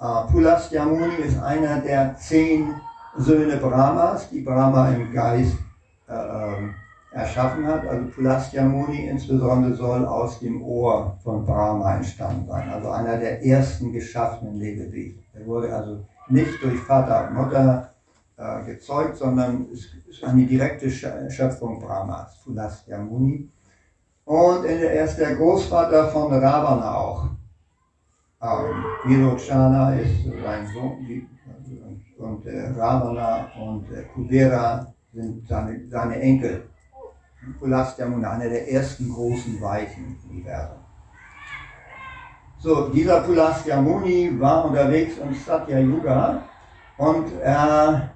[0.00, 2.74] Äh, Pulastya Muni ist einer der zehn
[3.16, 5.54] Söhne Brahmas, die Brahma im Geist
[6.08, 6.74] äh, ähm,
[7.12, 7.86] erschaffen hat.
[7.86, 13.44] Also Pulastia Muni insbesondere soll aus dem Ohr von Brahma entstanden sein, also einer der
[13.44, 15.22] ersten geschaffenen Lebewesen.
[15.34, 17.89] Er wurde also nicht durch Vater und Mutter
[18.40, 23.48] äh, gezeugt, sondern ist, ist eine direkte Schöpfung Brahmas, Pulastia Muni.
[24.24, 27.24] Und er ist der Großvater von Ravana auch.
[28.42, 31.28] Ähm, Virochana ist sein Sohn
[32.18, 34.04] und äh, Ravana und äh,
[35.12, 36.64] sind seine, seine Enkel.
[37.58, 40.78] Pulastamuna, einer der ersten großen Weichen im Universum.
[42.58, 46.42] So, dieser Pulastyamuni war unterwegs im Satya Yuga
[46.98, 48.10] und er,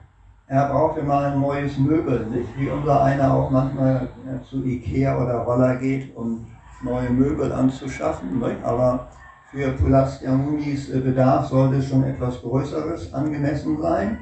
[0.47, 2.49] er brauchte mal ein neues Möbel, nicht?
[2.59, 4.09] wie unser einer auch manchmal
[4.49, 6.47] zu Ikea oder Roller geht, um
[6.83, 8.39] neue Möbel anzuschaffen.
[8.41, 8.63] Nicht?
[8.63, 9.09] Aber
[9.51, 14.19] für Pulastyamunis Bedarf sollte schon etwas Größeres angemessen sein.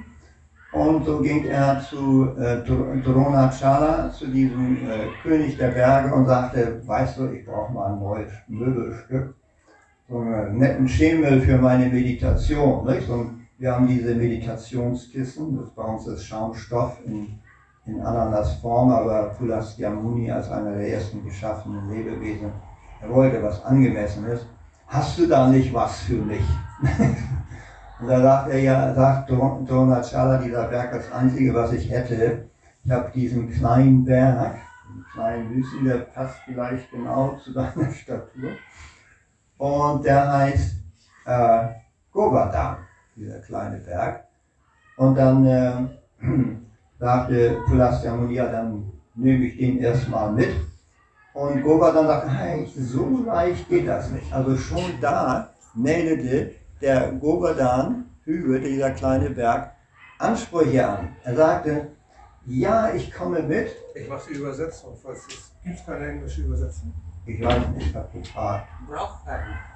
[0.72, 2.62] Und so ging er zu äh,
[3.02, 7.98] Dronachala, zu diesem äh, König der Berge und sagte, weißt du, ich brauche mal ein
[7.98, 9.34] neues Möbelstück,
[10.08, 12.86] so einen netten Schemel für meine Meditation.
[12.86, 13.06] Nicht?
[13.06, 13.32] So,
[13.62, 17.38] wir haben diese Meditationskissen, das bei uns ist Schaumstoff in,
[17.86, 22.50] in Ananasform, aber Pulastyamuni als einer der ersten geschaffenen Lebewesen,
[23.00, 24.48] er wollte was Angemessenes.
[24.88, 26.42] Hast du da nicht was für mich?
[28.00, 32.48] Und da sagt er ja, sagt Dronachala, dieser Berg, das Einzige, was ich hätte,
[32.84, 34.56] ich habe diesen kleinen Berg,
[34.90, 38.50] einen kleinen Wüsten, der passt vielleicht genau zu deiner Statur.
[39.56, 40.74] Und der heißt
[41.26, 41.68] äh,
[42.10, 42.78] Govardhan,
[43.16, 44.24] dieser kleine Berg.
[44.96, 45.72] Und dann äh,
[46.98, 50.50] sagte Pulastia dann nehme ich den erstmal mit.
[51.34, 54.30] Und Govardhan sagte, hey, so leicht geht das nicht.
[54.32, 59.72] Also schon da meldete der Govardhan, Hügel, dieser kleine Berg,
[60.18, 61.16] Ansprüche an.
[61.24, 61.88] Er sagte,
[62.46, 63.74] ja, ich komme mit.
[63.94, 66.92] Ich mache die Übersetzung, falls es gibt keine englische Übersetzung.
[67.24, 68.68] Ich weiß nicht, ich habe gefragt.
[68.88, 69.72] Braucht einen.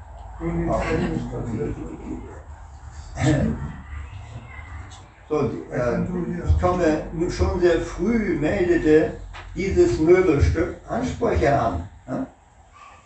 [5.29, 6.03] So, äh,
[6.47, 9.15] ich komme schon sehr früh, meldete
[9.55, 11.89] dieses Möbelstück Ansprüche an.
[12.07, 12.27] Ja?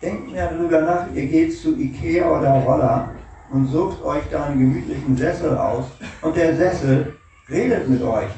[0.01, 3.09] Denkt mir darüber nach, ihr geht zu Ikea oder Roller
[3.51, 5.85] und sucht euch da einen gemütlichen Sessel aus
[6.21, 7.17] und der Sessel
[7.49, 8.29] redet mit euch.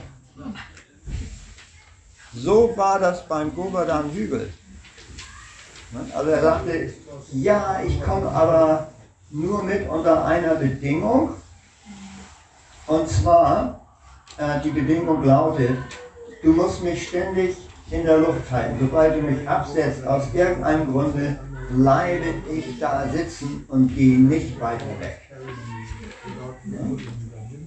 [2.35, 4.51] So war das beim Govardhan Hügel.
[6.15, 6.93] Also er sagte,
[7.31, 8.87] ja, ich komme aber
[9.29, 11.35] nur mit unter einer Bedingung.
[12.87, 13.81] Und zwar,
[14.37, 15.77] äh, die Bedingung lautet,
[16.41, 17.57] du musst mich ständig
[17.91, 18.77] in der Luft halten.
[18.79, 24.85] Sobald du mich absetzt, aus irgendeinem Grunde, bleibe ich da sitzen und gehe nicht weiter
[24.99, 25.21] weg.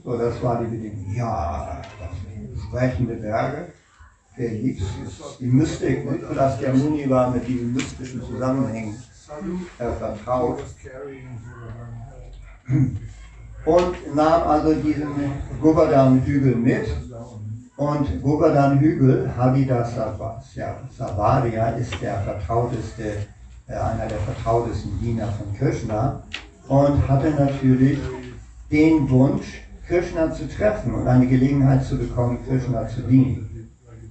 [0.05, 1.15] So, das war die Bedingung.
[1.15, 3.73] Ja, das sprechende Berge.
[4.37, 4.83] Wer liebt?
[5.41, 6.19] Die Mystik, ne?
[6.35, 9.03] dass der Muni war mit diesen mystischen Zusammenhängen
[9.79, 10.63] äh, vertraut.
[13.67, 15.09] Und nahm also diesen
[15.61, 16.87] Govardhan-Hügel mit.
[17.77, 19.85] Und Govardhan-Hügel, Hadida
[20.97, 23.27] Savaria, ist der vertrauteste
[23.69, 26.23] äh, einer der vertrautesten Diener von Krishna
[26.69, 27.99] und hatte natürlich
[28.71, 33.69] den Wunsch, Krishna zu treffen und eine Gelegenheit zu bekommen, Krishna zu dienen.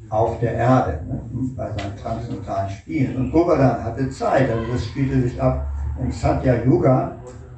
[0.09, 1.21] Auf der Erde, ne,
[1.55, 3.15] bei seinen transzendentalen Spielen.
[3.15, 5.65] Und Govardhan hatte Zeit, also das spielte sich ab
[6.01, 7.15] im Satya Yuga,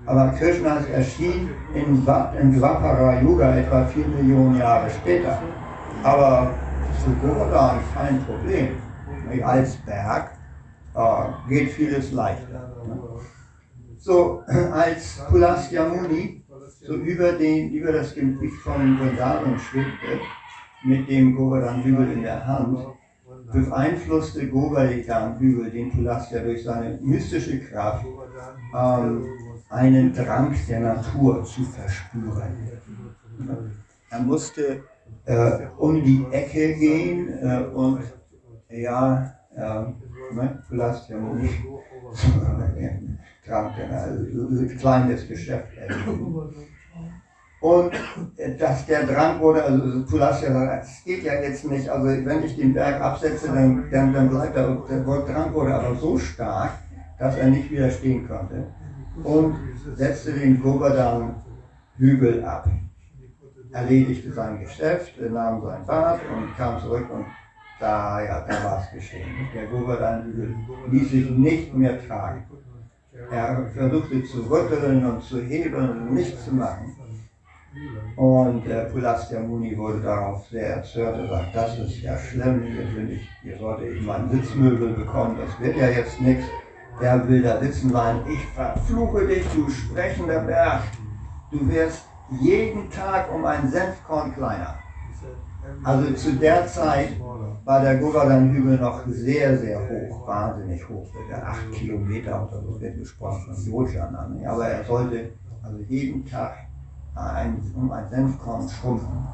[0.08, 2.06] aber Krishna ist erschienen in,
[2.42, 5.38] in Dwapara Yuga etwa vier Millionen Jahre später.
[6.02, 6.52] Aber
[7.04, 8.70] für Govardhan kein Problem.
[9.44, 10.32] Als Berg
[10.96, 12.74] äh, geht vieles leichter.
[12.88, 13.00] Ne?
[13.98, 16.42] So, als Pulastyamuni
[16.82, 20.22] so über, den, über das Gebiet von Vrindavan schwebte,
[20.86, 22.80] mit dem Govardhan-Hügel in der Hand,
[23.52, 28.06] beeinflusste Govardhan-Hügel den Pulastya durch seine mystische Kraft,
[28.74, 29.26] ähm,
[29.70, 32.72] einen Drang der Natur zu verspüren.
[34.10, 34.84] Er musste
[35.26, 38.02] äh, um die Ecke gehen äh, und
[38.70, 40.64] ja, äh, ne?
[40.70, 41.50] Belastung,
[43.46, 45.68] Kranken, also kleines Geschäft.
[47.60, 47.92] Und
[48.60, 52.56] dass der Drang wurde, also Pulastia sagt, es geht ja jetzt nicht, also wenn ich
[52.56, 56.72] den Berg absetze, dann, dann, dann bleibt er, der Drang wurde aber so stark,
[57.18, 58.68] dass er nicht widerstehen konnte
[59.24, 59.56] und
[59.96, 62.70] setzte den Govardhan-Hügel ab.
[63.72, 67.26] Erledigte sein Geschäft, nahm sein Bad und kam zurück und
[67.80, 69.28] da, ja, da war es geschehen.
[69.54, 70.56] Der Govardhan
[70.90, 72.46] ließ sich nicht mehr tragen.
[73.32, 76.96] Er versuchte zu rütteln und zu hebeln und nichts zu machen.
[78.16, 81.18] Und äh, Pulastya Muni wurde darauf sehr erzürnt.
[81.18, 85.38] Er sagt, das ist ja schlimm, hier, ich, hier sollte ich mal ein Sitzmöbel bekommen,
[85.38, 86.46] das wird ja jetzt nichts.
[87.00, 88.22] Wer will da sitzen bleiben?
[88.28, 90.82] Ich verfluche dich, du sprechender Berg.
[91.52, 94.80] Du wirst jeden Tag um ein Senfkorn kleiner.
[95.84, 97.20] Also zu der Zeit
[97.66, 102.98] war der Govardhan-Hügel noch sehr, sehr hoch, wahnsinnig hoch, der acht Kilometer oder so wird
[102.98, 106.56] gesprochen von Yojan Aber er sollte also jeden Tag
[107.16, 109.28] ein, um ein Senfkorn schrumpfen.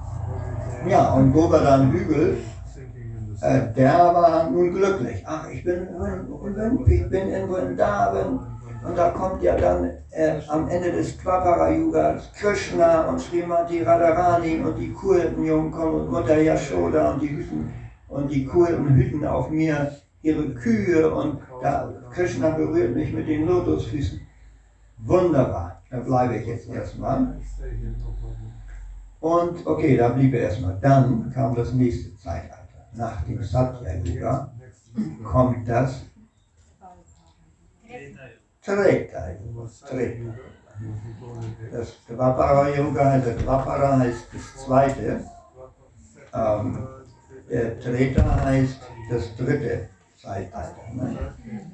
[0.88, 2.38] Ja, und Govardhan-Hügel,
[3.44, 5.22] äh, der war nun glücklich.
[5.26, 8.39] Ach, ich bin, in, ich bin in Vrindavan
[8.86, 14.78] und da kommt ja dann äh, am Ende des Dwapara-Yugas Krishna und Srimati Radharani und
[14.78, 17.74] die Kurdenjungen kommen und Mutter Yashoda und die Hüten
[18.08, 19.91] und die Kurden hüten auf mir
[20.22, 24.22] ihre Kühe und da Krishna berührt mich mit den Lotusfüßen.
[25.00, 27.36] Wunderbar, da bleibe ich jetzt erstmal.
[29.20, 30.78] Und okay, da blieb er erstmal.
[30.82, 32.62] Dann kam das nächste Zeitalter.
[32.96, 34.54] Nach dem Satya-Yuga
[35.24, 36.06] kommt das
[38.62, 39.28] Treta.
[39.88, 40.28] Treta.
[41.72, 45.26] Das Dvapara-Yuga, also Dvapara heißt das zweite.
[46.34, 46.88] Ähm,
[47.82, 48.80] Treta heißt
[49.10, 50.94] das dritte Zeitalter.
[50.94, 51.72] Ne?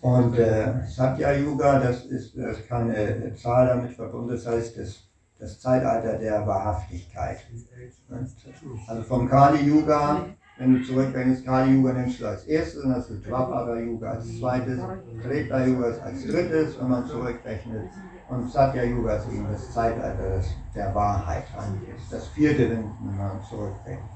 [0.00, 5.08] Und äh, Satya Yuga, das ist, das ist keine Zahl damit verbunden, das heißt das,
[5.38, 7.38] das Zeitalter der Wahrhaftigkeit.
[8.08, 8.26] Ne?
[8.86, 10.26] Also vom Kali Yuga
[10.58, 14.38] wenn du zurückdenkst, Kali Yuga nimmst du als erstes, dann hast du Dvapara Yuga als
[14.38, 14.78] zweites,
[15.22, 17.90] Treta Yuga als drittes, wenn man zurückrechnet.
[18.28, 20.40] Und Satya Yuga ist eben das Zeitalter
[20.74, 24.10] der Wahrheit eigentlich Das vierte, wenn man zurückrechnet.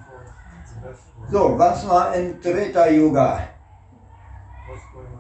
[1.31, 3.41] So, was war in Treta Yuga?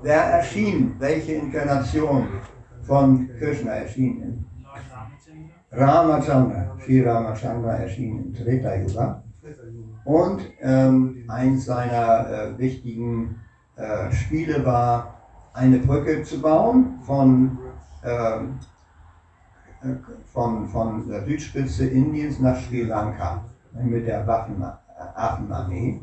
[0.03, 0.95] Wer erschien?
[0.99, 2.29] Welche Inkarnation
[2.83, 4.45] von Krishna erschien?
[5.71, 6.77] Ramachandra.
[6.85, 9.23] Sri Ramachandra erschien in Treta Yuga.
[10.07, 13.41] Und ähm, eins seiner äh, wichtigen
[13.75, 15.17] äh, Spiele war,
[15.53, 17.59] eine Brücke zu bauen von,
[18.05, 18.59] ähm,
[19.83, 19.89] äh,
[20.33, 23.45] von, von der Südspitze Indiens nach Sri Lanka
[23.83, 26.01] mit der Waffenarmee.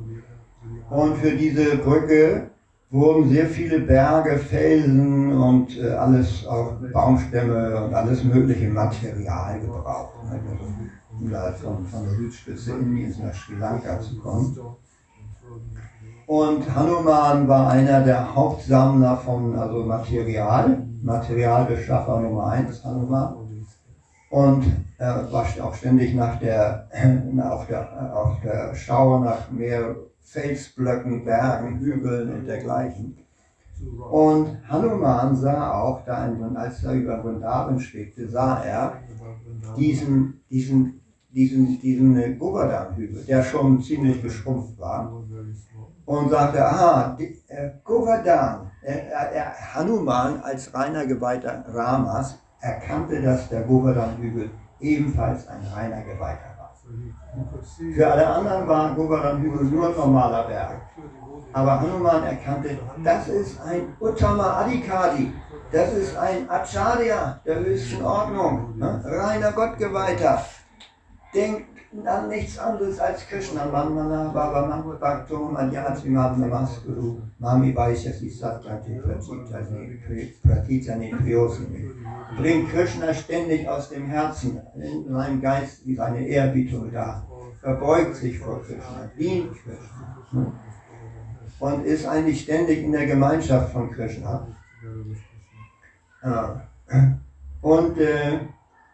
[0.90, 2.50] Und für diese Brücke
[2.92, 10.14] wurden sehr viele Berge, Felsen und äh, alles, auch Baumstämme und alles mögliche Material gebraucht.
[10.30, 10.83] Also,
[11.22, 14.58] innerhalb von, von der Südspitze Indiens nach Sri Lanka zu kommen.
[16.26, 23.36] Und Hanuman war einer der Hauptsammler von also Material, Materialbeschaffer Nummer 1, Hanuman.
[24.30, 24.64] Und
[24.98, 26.88] er war auch ständig nach der,
[27.44, 33.18] auf, der, auf der Schau nach mehr Felsblöcken, Bergen, Hügeln und dergleichen.
[34.10, 38.94] Und Hanuman sah auch, da als er über Vrindavan schwebte, sah er
[39.78, 41.02] diesen, diesen
[41.34, 45.12] diesen, diesen Govardhan-Hügel, der schon ziemlich geschrumpft war,
[46.06, 47.18] und sagte, aha,
[47.48, 49.42] äh, Govardhan, äh, äh,
[49.74, 56.76] Hanuman als reiner Geweihter Ramas erkannte, dass der Govardhan-Hügel ebenfalls ein reiner Geweihter war.
[57.96, 60.82] Für alle anderen war Govardhan-Hügel nur ein normaler Berg.
[61.54, 65.32] Aber Hanuman erkannte, das ist ein Uttama Adhikari,
[65.72, 69.02] das ist ein Acharya der höchsten Ordnung, ne?
[69.06, 70.44] reiner Gottgeweihter
[71.34, 71.68] denkt
[72.06, 73.66] an nichts anderes als Krishna.
[73.66, 79.00] Manmana Baba Mango Bhakto Mam Namaskuru Mami Vaishyasi Satyati
[80.44, 81.92] Pratitani Priyosini.
[82.38, 87.28] Bringt Krishna ständig aus dem Herzen in seinem Geist wie seine Ehrbietung dar.
[87.62, 90.52] Verbeugt sich vor Krishna, dient Krishna.
[91.60, 94.48] Und ist eigentlich ständig in der Gemeinschaft von Krishna.
[97.62, 98.40] Und äh,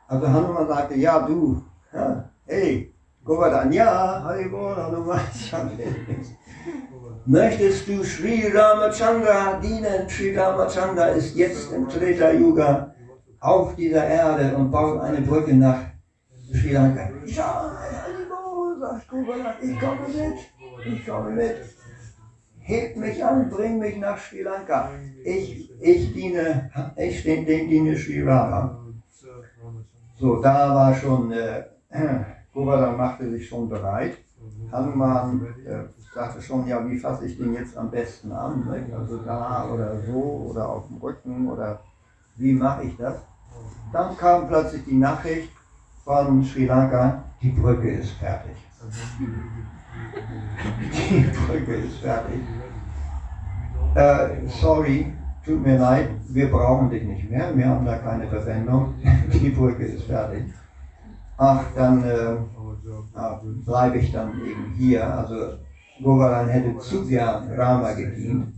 [0.08, 1.64] also Hanuman sagte, ja du,
[1.94, 2.92] ja, hey,
[3.24, 5.22] Govardhan, ja, Haribol, Hanuman,
[7.26, 10.10] Möchtest du Sri Ramachandra dienen?
[10.10, 12.96] Sri Ramachandra ist jetzt im Treta Yuga
[13.40, 15.80] auf dieser Erde und baut eine Brücke nach
[16.52, 17.10] Sri Lanka.
[17.26, 17.72] Ja,
[18.04, 21.58] Haribol, sagt Govardhan, ich komme mit, ich komme mit.
[22.62, 24.90] Hebt mich an, bring mich nach Sri Lanka.
[25.24, 28.86] Ich, ich diene, ich diene Sri Rama.
[30.16, 31.64] So, da war schon äh,
[32.60, 34.18] Govardhan machte sich schon bereit.
[34.72, 35.84] Hanuman äh,
[36.14, 38.66] sagte schon, ja, wie fasse ich den jetzt am besten an?
[38.66, 38.86] Ne?
[38.98, 41.80] Also da oder so oder auf dem Rücken oder
[42.36, 43.16] wie mache ich das?
[43.94, 45.50] Dann kam plötzlich die Nachricht
[46.04, 48.58] von Sri Lanka, die Brücke ist fertig.
[51.10, 52.42] Die Brücke ist fertig.
[53.96, 55.14] Äh, sorry,
[55.46, 58.96] tut mir leid, wir brauchen dich nicht mehr, wir haben da keine Verwendung,
[59.34, 60.44] die Brücke ist fertig.
[61.40, 62.36] Ach, dann äh,
[63.66, 65.12] bleibe ich dann eben hier.
[65.12, 65.58] Also
[66.04, 68.54] Govardhan hätte zu gern Rama gedient.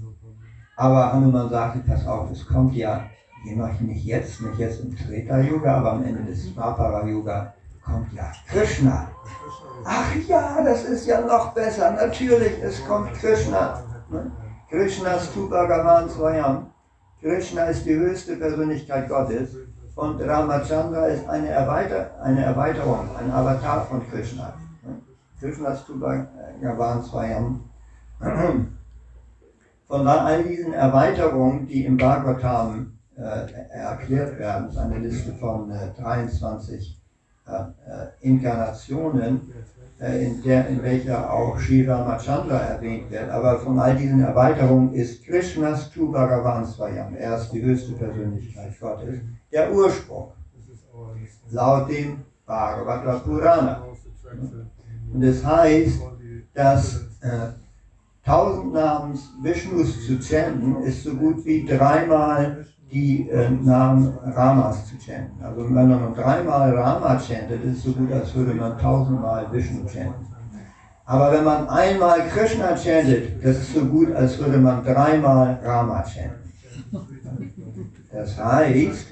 [0.76, 3.06] Aber Hanuman sagte, pass auf, es kommt ja,
[3.46, 7.54] je noch nicht jetzt, nicht jetzt im Treta-Yoga, aber am Ende des Dwapara-Yoga
[7.84, 9.10] kommt ja Krishna.
[9.84, 11.92] Ach ja, das ist ja noch besser.
[11.92, 13.84] Natürlich, es kommt Krishna.
[14.10, 14.32] Ne?
[14.70, 16.68] Krishna ist Tu Bhagavan Swayam.
[17.20, 19.56] Krishna ist die höchste Persönlichkeit Gottes.
[20.02, 24.52] Und Ramachandra ist eine, Erweiter eine Erweiterung, ein Avatar von Krishna.
[24.82, 24.96] Ne?
[25.40, 27.70] Krishna ist Tu Bhagavan Swayam.
[29.88, 35.92] Von all diesen Erweiterungen, die im Bhagavatam äh, erklärt werden, ist eine Liste von äh,
[35.96, 37.00] 23
[37.46, 39.54] äh, äh, Inkarnationen,
[40.02, 43.30] in, der, in welcher auch Sri Ramachandra erwähnt wird.
[43.30, 48.80] Aber von all diesen Erweiterungen ist Krishnas Tu Bhagavan Swayam, er ist die höchste Persönlichkeit
[48.80, 49.20] Gottes,
[49.52, 50.32] der Ursprung,
[51.52, 53.84] laut dem Bhagavata Purana.
[55.14, 56.02] Und es das heißt,
[56.54, 57.50] dass äh,
[58.26, 64.96] tausend Namens Vishnus zu chanten, ist so gut wie dreimal die äh, Namen Ramas zu
[64.98, 65.42] chanten.
[65.44, 69.88] Also wenn man dreimal Rama chantet, ist es so gut, als würde man tausendmal Vishnu
[69.88, 70.28] chanten.
[71.06, 76.04] Aber wenn man einmal Krishna chantet, das ist so gut, als würde man dreimal Rama
[76.04, 76.52] chanten.
[78.12, 79.08] Das heißt,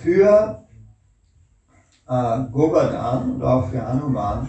[0.00, 0.62] für
[2.08, 4.48] äh, Govardhan und auch für Hanuman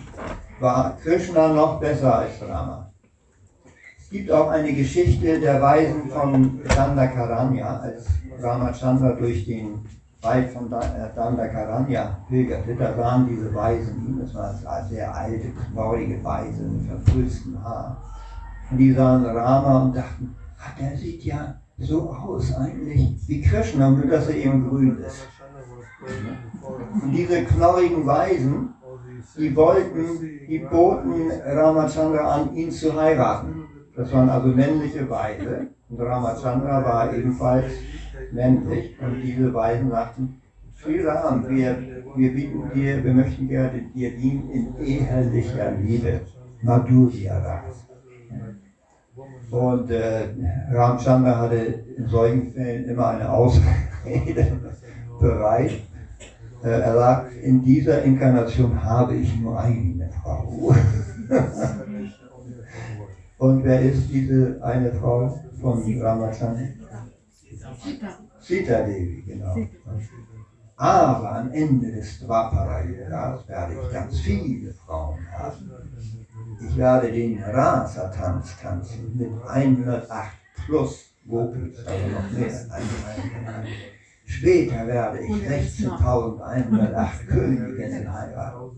[0.59, 2.83] war Krishna noch besser als Rama
[4.13, 8.05] gibt auch eine Geschichte der Weisen von Dandakaranya, als
[8.41, 9.79] Ramachandra durch den
[10.21, 12.75] Wald von äh, Dandakaranya pilgerte.
[12.75, 17.97] Da waren diese Weisen ihm, das waren sehr alte, knorrige Weisen mit verfrühstem Haar.
[18.71, 23.89] Und die sahen Rama und dachten, ach, der sieht ja so aus eigentlich wie Krishna,
[23.89, 25.27] nur dass er eben grün ist.
[27.03, 28.69] Und diese knorrigen Weisen,
[29.37, 33.65] die wollten, die boten Ramachandra an, ihn zu heiraten.
[33.95, 35.67] Das waren also männliche Weise.
[35.89, 37.71] Und Ramachandra war ebenfalls
[38.31, 38.95] männlich.
[38.99, 40.41] Und diese Weisen sagten,
[40.75, 41.77] Sri Ram, wir,
[42.15, 46.21] wir bieten dir, wir möchten gerne dir dienen in ehelicher Liebe.
[46.63, 47.85] Madhurya Ras.
[49.51, 50.29] Und äh,
[50.71, 54.59] Ramchandra hatte in solchen Fällen immer eine Ausrede
[55.19, 55.81] bereit.
[56.63, 60.73] Äh, er sagt, in dieser Inkarnation habe ich nur eine Frau.
[63.43, 66.63] Und wer ist diese eine Frau von Ramachandra?
[68.39, 69.57] Sita Devi, genau.
[70.77, 75.69] Aber am Ende des Dwapara-Yugas werde ich ganz viele Frauen haben.
[76.61, 80.31] Ich werde den Rasa-Tanz tanzen mit 108
[80.65, 82.53] plus Gopis, also noch mehr.
[84.23, 85.33] Später werde ich
[85.81, 88.77] 16.108 Königinnen heiraten.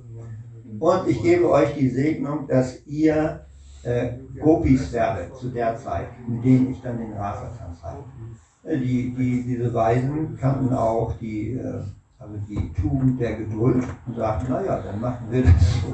[0.80, 3.45] Und ich gebe euch die Segnung, dass ihr
[3.86, 8.04] äh, Gopis werde zu der Zeit, mit denen ich dann den Rasatanz hatte.
[8.64, 11.84] Äh, die, die, diese Weisen kannten auch die, äh,
[12.18, 15.94] also die Tugend der Geduld und sagten, naja, dann machen wir das so.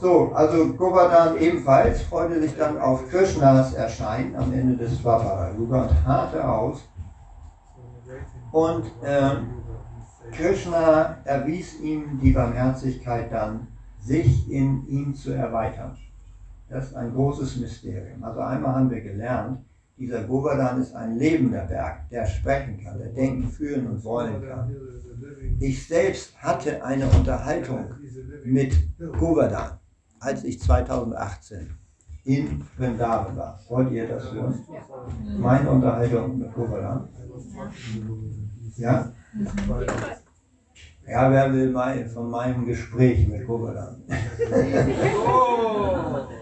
[0.00, 5.82] So, also Govardhan ebenfalls freute sich dann auf Krishnas Erscheinen am Ende des Dwapara Yuga
[5.82, 6.88] und harte aus.
[8.50, 9.36] Und äh,
[10.32, 13.66] Krishna erwies ihm die Barmherzigkeit dann,
[13.98, 15.98] sich in ihm zu erweitern.
[16.70, 18.22] Das ist ein großes Mysterium.
[18.22, 19.58] Also einmal haben wir gelernt,
[19.98, 24.74] dieser Govardhan ist ein lebender Berg, der sprechen kann, der denken, fühlen und wollen kann.
[25.58, 27.86] Ich selbst hatte eine Unterhaltung
[28.44, 28.72] mit
[29.18, 29.78] Govardhan,
[30.20, 31.74] als ich 2018
[32.24, 33.60] in Vrindavan war.
[33.68, 34.54] Wollt ihr das hören?
[35.38, 37.08] Meine Unterhaltung mit Govardhan?
[38.76, 39.12] Ja?
[41.06, 44.02] Ja, wer will von meinem Gespräch mit Govardhan?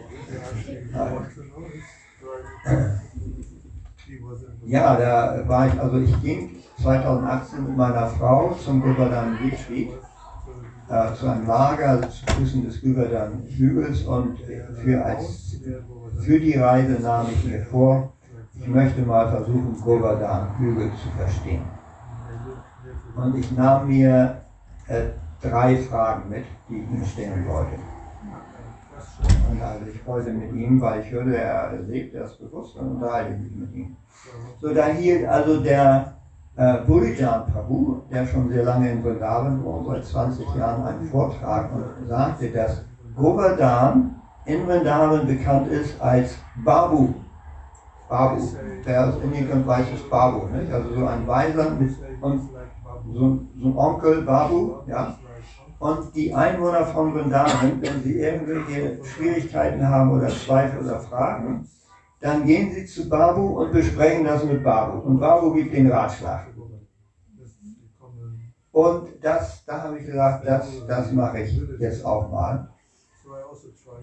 [4.67, 9.89] Ja, da war ich, also ich ging 2018 mit meiner Frau zum Govardhan Retreat,
[10.89, 14.39] äh, zu einem Lager zu Füßen des Govardhan Hügels und
[14.83, 15.57] für, als,
[16.21, 18.13] für die Reise nahm ich mir vor,
[18.55, 21.63] ich möchte mal versuchen, Govardhan Hügel zu verstehen.
[23.17, 24.43] Und ich nahm mir
[24.87, 25.05] äh,
[25.41, 27.98] drei Fragen mit, die ich mir stellen wollte.
[29.51, 33.55] Und also ich wollte mit ihm, weil ich hörte, er lebt bewusst und unterhalte mich
[33.55, 33.97] mit ihm.
[34.61, 36.15] So, da hielt also der
[36.57, 41.71] äh, Burijan Prabhu, der schon sehr lange in Vrindavan war, seit 20 Jahren, einen Vortrag
[41.73, 42.85] und sagte, dass
[43.15, 47.15] Govardhan in Vrindavan bekannt ist als Babu.
[48.09, 48.41] Babu.
[48.87, 50.47] Der aus Indien kommt, weiß es Babu.
[50.47, 50.73] Nicht?
[50.73, 52.49] Also so ein Weiser mit und
[53.13, 55.17] so, so ein Onkel Babu, ja,
[55.79, 61.69] Und die Einwohner von Vrindavan, wenn sie irgendwelche Schwierigkeiten haben oder Zweifel oder Fragen,
[62.21, 64.99] dann gehen sie zu Babu und besprechen das mit Babu.
[64.99, 66.49] Und Babu gibt den Ratschlag.
[68.73, 72.69] Und das, da habe ich gesagt, das, das mache ich jetzt auch mal.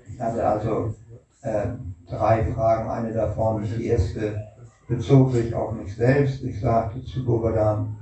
[0.08, 0.96] Ich hatte also
[1.42, 1.68] äh,
[2.08, 2.90] drei Fragen.
[2.90, 4.42] Eine davon, die erste,
[4.88, 6.44] bezog sich auf mich selbst.
[6.44, 7.98] Ich sagte zu Govardhan,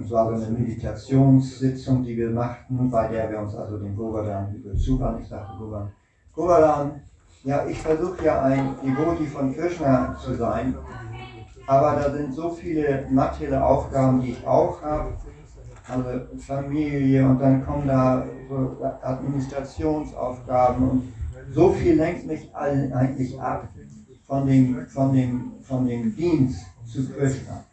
[0.00, 4.54] es war so eine Meditationssitzung, die wir machten, bei der wir uns also den Govardhan
[4.54, 5.20] überzuhören.
[5.20, 5.92] Ich sagte Govardhan,
[6.32, 7.00] Govardhan,
[7.44, 10.74] ja, ich versuche ja ein Devoti von Krishna zu sein,
[11.66, 15.12] aber da sind so viele materielle Aufgaben, die ich auch habe,
[15.86, 21.12] also Familie und dann kommen da so Administrationsaufgaben und
[21.52, 23.68] so viel lenkt mich eigentlich ab
[24.26, 27.64] von dem, von dem, von dem Dienst zu Krishna.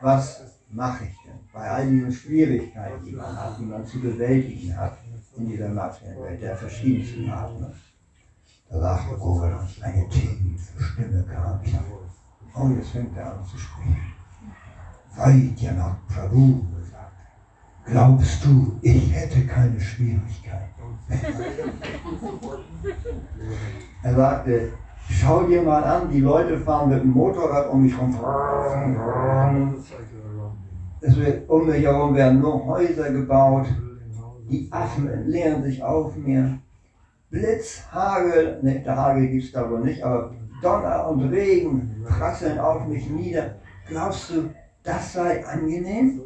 [0.00, 4.76] Was mache ich denn bei all diesen Schwierigkeiten, die man hat, die man zu bewältigen
[4.76, 4.98] hat
[5.36, 7.60] in dieser materiellen Welt, der verschiedensten Art?
[7.60, 7.72] Ne?
[8.68, 11.60] Da sagte Govardhan, eine tiefe Stimme kam.
[11.62, 11.92] Ich dachte,
[12.54, 13.96] oh, jetzt fängt er an zu sprechen.
[15.14, 16.62] Vaidyanat Prabhu
[17.86, 20.66] glaubst du, ich hätte keine Schwierigkeiten?
[24.02, 24.72] er sagte,
[25.08, 28.16] schau dir mal an, die Leute fahren mit dem Motorrad um mich herum.
[31.00, 33.66] Es wird, um mich herum werden nur Häuser gebaut.
[34.48, 36.58] Die Affen entleeren sich auf mir.
[37.30, 40.32] Blitz, Hagel, ne, der Hagel gibt es da wohl nicht, aber
[40.62, 43.56] Donner und Regen prasseln auf mich nieder.
[43.88, 44.50] Glaubst du,
[44.82, 46.22] das sei angenehm?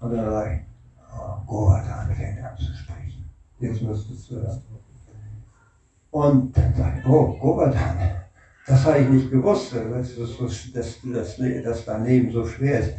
[0.00, 0.60] Und dann sage ich,
[1.14, 3.30] oh, Govardhan fängt an zu sprechen.
[3.60, 4.62] Jetzt müsstest du hören.
[6.10, 8.21] Und dann sage ich, oh, Govardhan,
[8.66, 10.16] das habe ich nicht gewusst, dass,
[10.72, 12.94] dass, dass, dass dein Leben so schwer ist.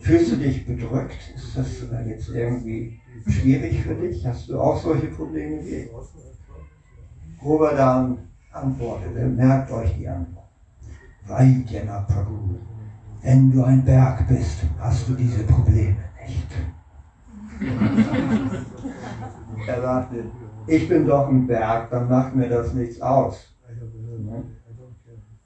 [0.00, 1.18] Fühlst du dich bedrückt?
[1.34, 1.66] Ist das
[2.06, 4.26] jetzt irgendwie schwierig für dich?
[4.26, 5.90] Hast du auch solche Probleme wie ich?
[7.40, 8.18] Govardhan
[8.52, 10.48] antwortete, merkt euch die Antwort.
[11.26, 12.58] Vaidjana Prabhu,
[13.22, 15.96] wenn du ein Berg bist, hast du diese Probleme
[16.26, 16.48] nicht.
[19.66, 20.24] er sagte,
[20.66, 23.53] ich bin doch ein Berg, dann macht mir das nichts aus.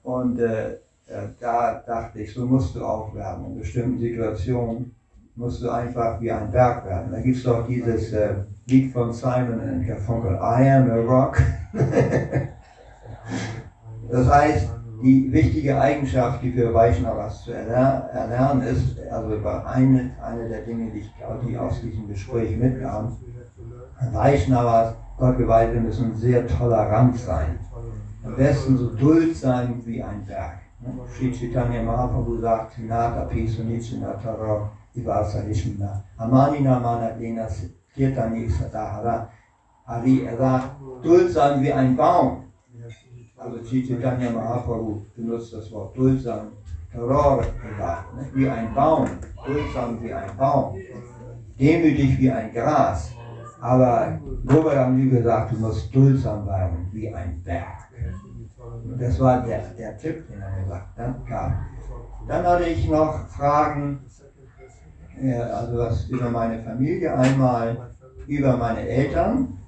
[0.08, 0.70] Und äh,
[1.06, 3.44] äh, da dachte ich, so musst du auch werden.
[3.44, 4.94] In bestimmten Situationen
[5.36, 7.12] musst du einfach wie ein Berg werden.
[7.12, 8.36] Da gibt es doch dieses äh,
[8.66, 11.42] Lied von Simon and Garfunkel, I am a rock.
[14.10, 14.70] das heißt,
[15.02, 21.00] die wichtige Eigenschaft, die für Vaishnavas zu erlernen ist, also eine, eine der Dinge, die,
[21.00, 21.12] ich,
[21.46, 23.14] die aus diesem Gespräch mitkamen,
[24.10, 27.58] Vaishnavas, Gott geweiht, wir müssen sehr tolerant sein.
[28.24, 30.58] Am besten so duldsam wie ein Berg.
[31.08, 37.48] Sri Chaitanya Mahaprabhu sagt, Nata Pisu Nichinatara Ivasa Ishmina, Amanina Manadena
[37.94, 39.28] Kirtani Sadahara.
[39.86, 40.70] Hari, er sagt,
[41.02, 42.44] duldsam wie ein Baum.
[43.36, 46.52] Also Chaitanya Mahaprabhu benutzt das Wort duldsam,
[46.92, 48.26] Terror gesagt, ne?
[48.34, 49.06] wie ein Baum,
[49.46, 50.74] duldsam wie ein Baum,
[51.58, 53.12] demütig wie ein Gras.
[53.60, 54.18] Aber
[54.90, 57.87] nie gesagt, du musst duldsam bleiben wie ein Berg.
[58.98, 61.52] Das war der, der Tipp, den er mir dann gab.
[62.26, 64.00] Dann hatte ich noch Fragen,
[65.52, 67.90] also was über meine Familie, einmal
[68.26, 69.58] über meine Eltern,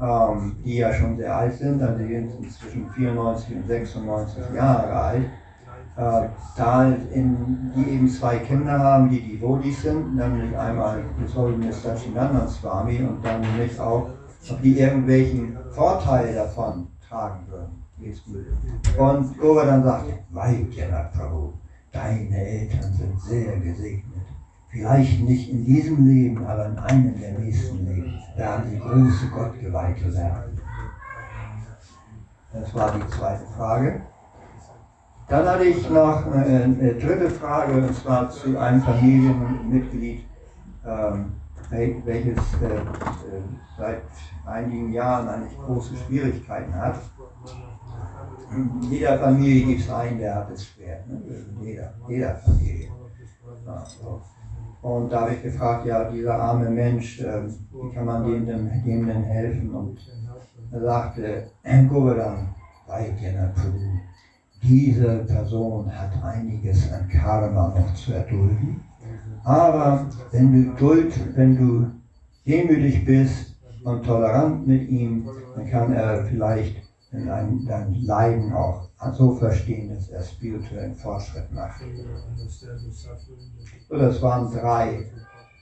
[0.00, 4.92] ähm, die ja schon sehr alt sind, also die sind zwischen 94 und 96 Jahre
[4.92, 5.24] alt,
[5.96, 11.70] äh, da in, die eben zwei Kinder haben, die Devotis sind, nämlich einmal das Holy
[11.70, 14.08] Sachinandan Swami und dann nicht auch,
[14.50, 17.84] ob die irgendwelchen Vorteile davon tragen würden.
[18.98, 21.52] Und Govardhan sagt, Vaidyanat Prabhu,
[21.92, 24.26] deine Eltern sind sehr gesegnet.
[24.68, 30.12] Vielleicht nicht in diesem Leben, aber in einem der nächsten Leben werden sie große Gottgeweihte
[30.12, 30.58] werden.
[32.52, 34.00] Das war die zweite Frage.
[35.28, 40.24] Dann hatte ich noch eine, eine dritte Frage, und zwar zu einem Familienmitglied,
[40.84, 41.32] ähm,
[41.74, 43.42] welches äh, äh,
[43.76, 44.02] seit
[44.46, 47.00] einigen Jahren eigentlich große Schwierigkeiten hat.
[48.50, 51.04] In jeder Familie gibt es einen, der hat es schwer.
[51.06, 51.22] Ne?
[51.62, 52.88] Jeder, jeder Familie.
[53.66, 54.20] Ja, so.
[54.82, 58.82] Und da habe ich gefragt, ja, dieser arme Mensch, äh, wie kann man dem denn,
[58.84, 59.74] dem denn helfen?
[59.74, 59.98] Und
[60.70, 61.50] er sagte,
[61.88, 62.54] Govardhan,
[62.86, 63.78] Prabhu,
[64.62, 68.82] diese Person hat einiges an Karma noch zu erdulden.
[69.44, 71.90] Aber wenn du, Duld, wenn du
[72.46, 77.26] demütig bist und tolerant mit ihm, dann kann er vielleicht in
[77.66, 81.80] dann Leiden auch so verstehen, dass er spirituellen Fortschritt macht.
[83.88, 85.06] So, das waren drei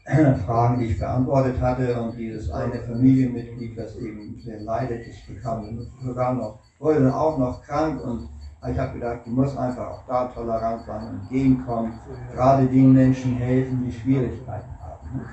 [0.46, 6.34] Fragen, die ich beantwortet hatte und dieses eine Familienmitglied, das eben sehr leidet, bekam sogar
[6.34, 8.28] noch, wurde auch noch krank und
[8.70, 11.94] ich habe gedacht, du musst einfach auch da tolerant sein und entgegenkommen,
[12.32, 15.16] gerade den Menschen helfen, die Schwierigkeiten haben.
[15.16, 15.24] ne?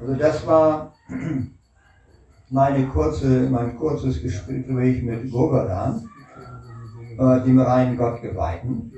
[0.00, 0.92] Also das war
[2.50, 6.08] meine kurze, mein kurzes Gespräch mit Gogodan,
[7.18, 8.92] äh, dem reinen Gottgeweihten.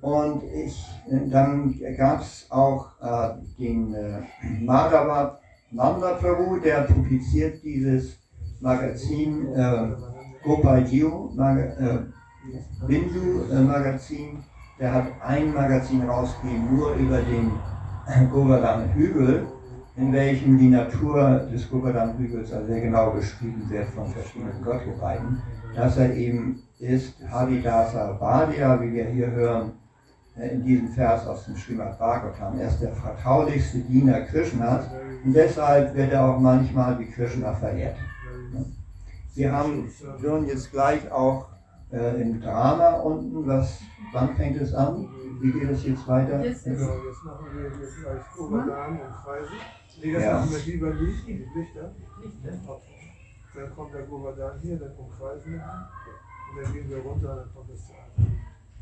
[0.00, 0.84] Und ich,
[1.30, 4.20] dann gab es auch äh, den äh,
[4.60, 5.38] Madhava
[5.70, 6.18] Nanda
[6.62, 8.18] der publiziert dieses
[8.60, 9.92] Magazin äh,
[10.44, 11.98] Gopal Gio, Mag äh,
[12.86, 14.36] Bindu äh.
[14.80, 17.52] Der hat ein Magazin rausgegeben, nur über den
[18.32, 19.46] Govardhan Hügel,
[19.96, 25.40] in welchem die Natur des Govardhan Hügels also sehr genau beschrieben wird von verschiedenen Gottgeweihten.
[25.76, 29.72] Dass er eben ist Haridasa Bhadia, wie wir hier hören,
[30.36, 32.58] äh, in diesem Vers aus dem Srimad Bhagavatam.
[32.58, 34.86] Er ist der vertraulichste Diener Krishnas
[35.24, 37.96] und deshalb wird er auch manchmal wie Krishna verehrt.
[39.34, 39.88] Wir haben,
[40.20, 41.51] hören jetzt gleich auch
[41.92, 43.80] äh, im Drama unten, was,
[44.12, 45.08] wann fängt es an?
[45.40, 46.44] Wie geht es jetzt weiter?
[46.44, 49.48] Jetzt Genau, jetzt machen wir jetzt gleich Govardhan und Kreise.
[50.02, 50.32] Nee, das Ja.
[50.34, 51.92] machen wir lieber nicht, die Lichter.
[53.54, 55.60] Dann kommt der Govardhan hier, dann wir ihn.
[55.60, 58.32] Und dann gehen wir runter, dann kommt das Theater.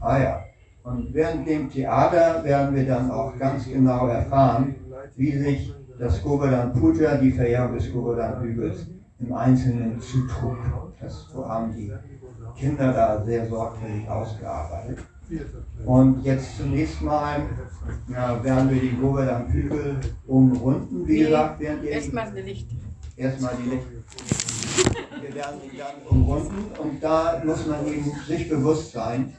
[0.01, 0.45] Ah ja.
[0.83, 4.75] Und während dem Theater werden wir dann auch ganz genau erfahren,
[5.17, 8.87] wie sich das Govardhan Puja, die Verehrung des Govardhan Hügels,
[9.19, 10.57] im Einzelnen zutrug.
[11.01, 11.93] Das haben die
[12.55, 14.99] Kinder da sehr sorgfältig ausgearbeitet.
[15.85, 17.43] Und jetzt zunächst mal
[18.09, 22.69] ja, werden wir den Govardhan Hügel umrunden, wie Nee, gesagt, während ihr Erstmal die Licht.
[23.17, 23.87] erstmal die Licht.
[25.21, 29.35] Wir werden ihn dann umrunden und da muss man eben sich bewusst sein,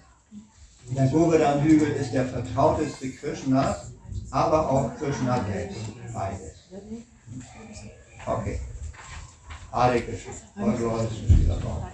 [0.96, 3.76] der Govardhan Hügel ist der vertrauteste Krishna,
[4.32, 5.80] aber auch Krishna selbst.
[6.14, 6.70] Beides.
[8.26, 8.60] Okay.
[9.72, 10.34] Hare Krishna.
[10.34, 11.92] To Srila Prabhupada.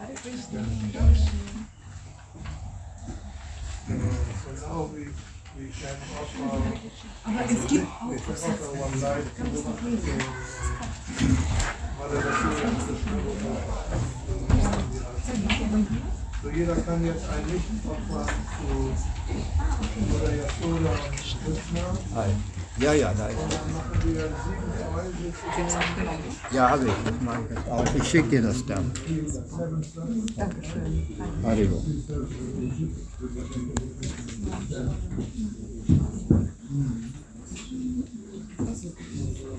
[4.44, 5.02] So now we,
[5.56, 6.50] we can offer,
[7.24, 8.58] Aber es gibt und Krishna.
[16.44, 18.94] So jeder kann jetzt ein Licht opfern zu
[20.12, 22.57] Mother Yashoda und Krishna.
[22.80, 22.84] Hi.
[22.84, 26.20] Ja, ja, da ist Und dann machen wir sieben Säulen.
[26.52, 26.94] Ja, habe ich.
[27.06, 27.96] Das mache ich jetzt auch.
[27.96, 28.92] Ich schicke dir das dann.
[31.44, 31.84] Haribo.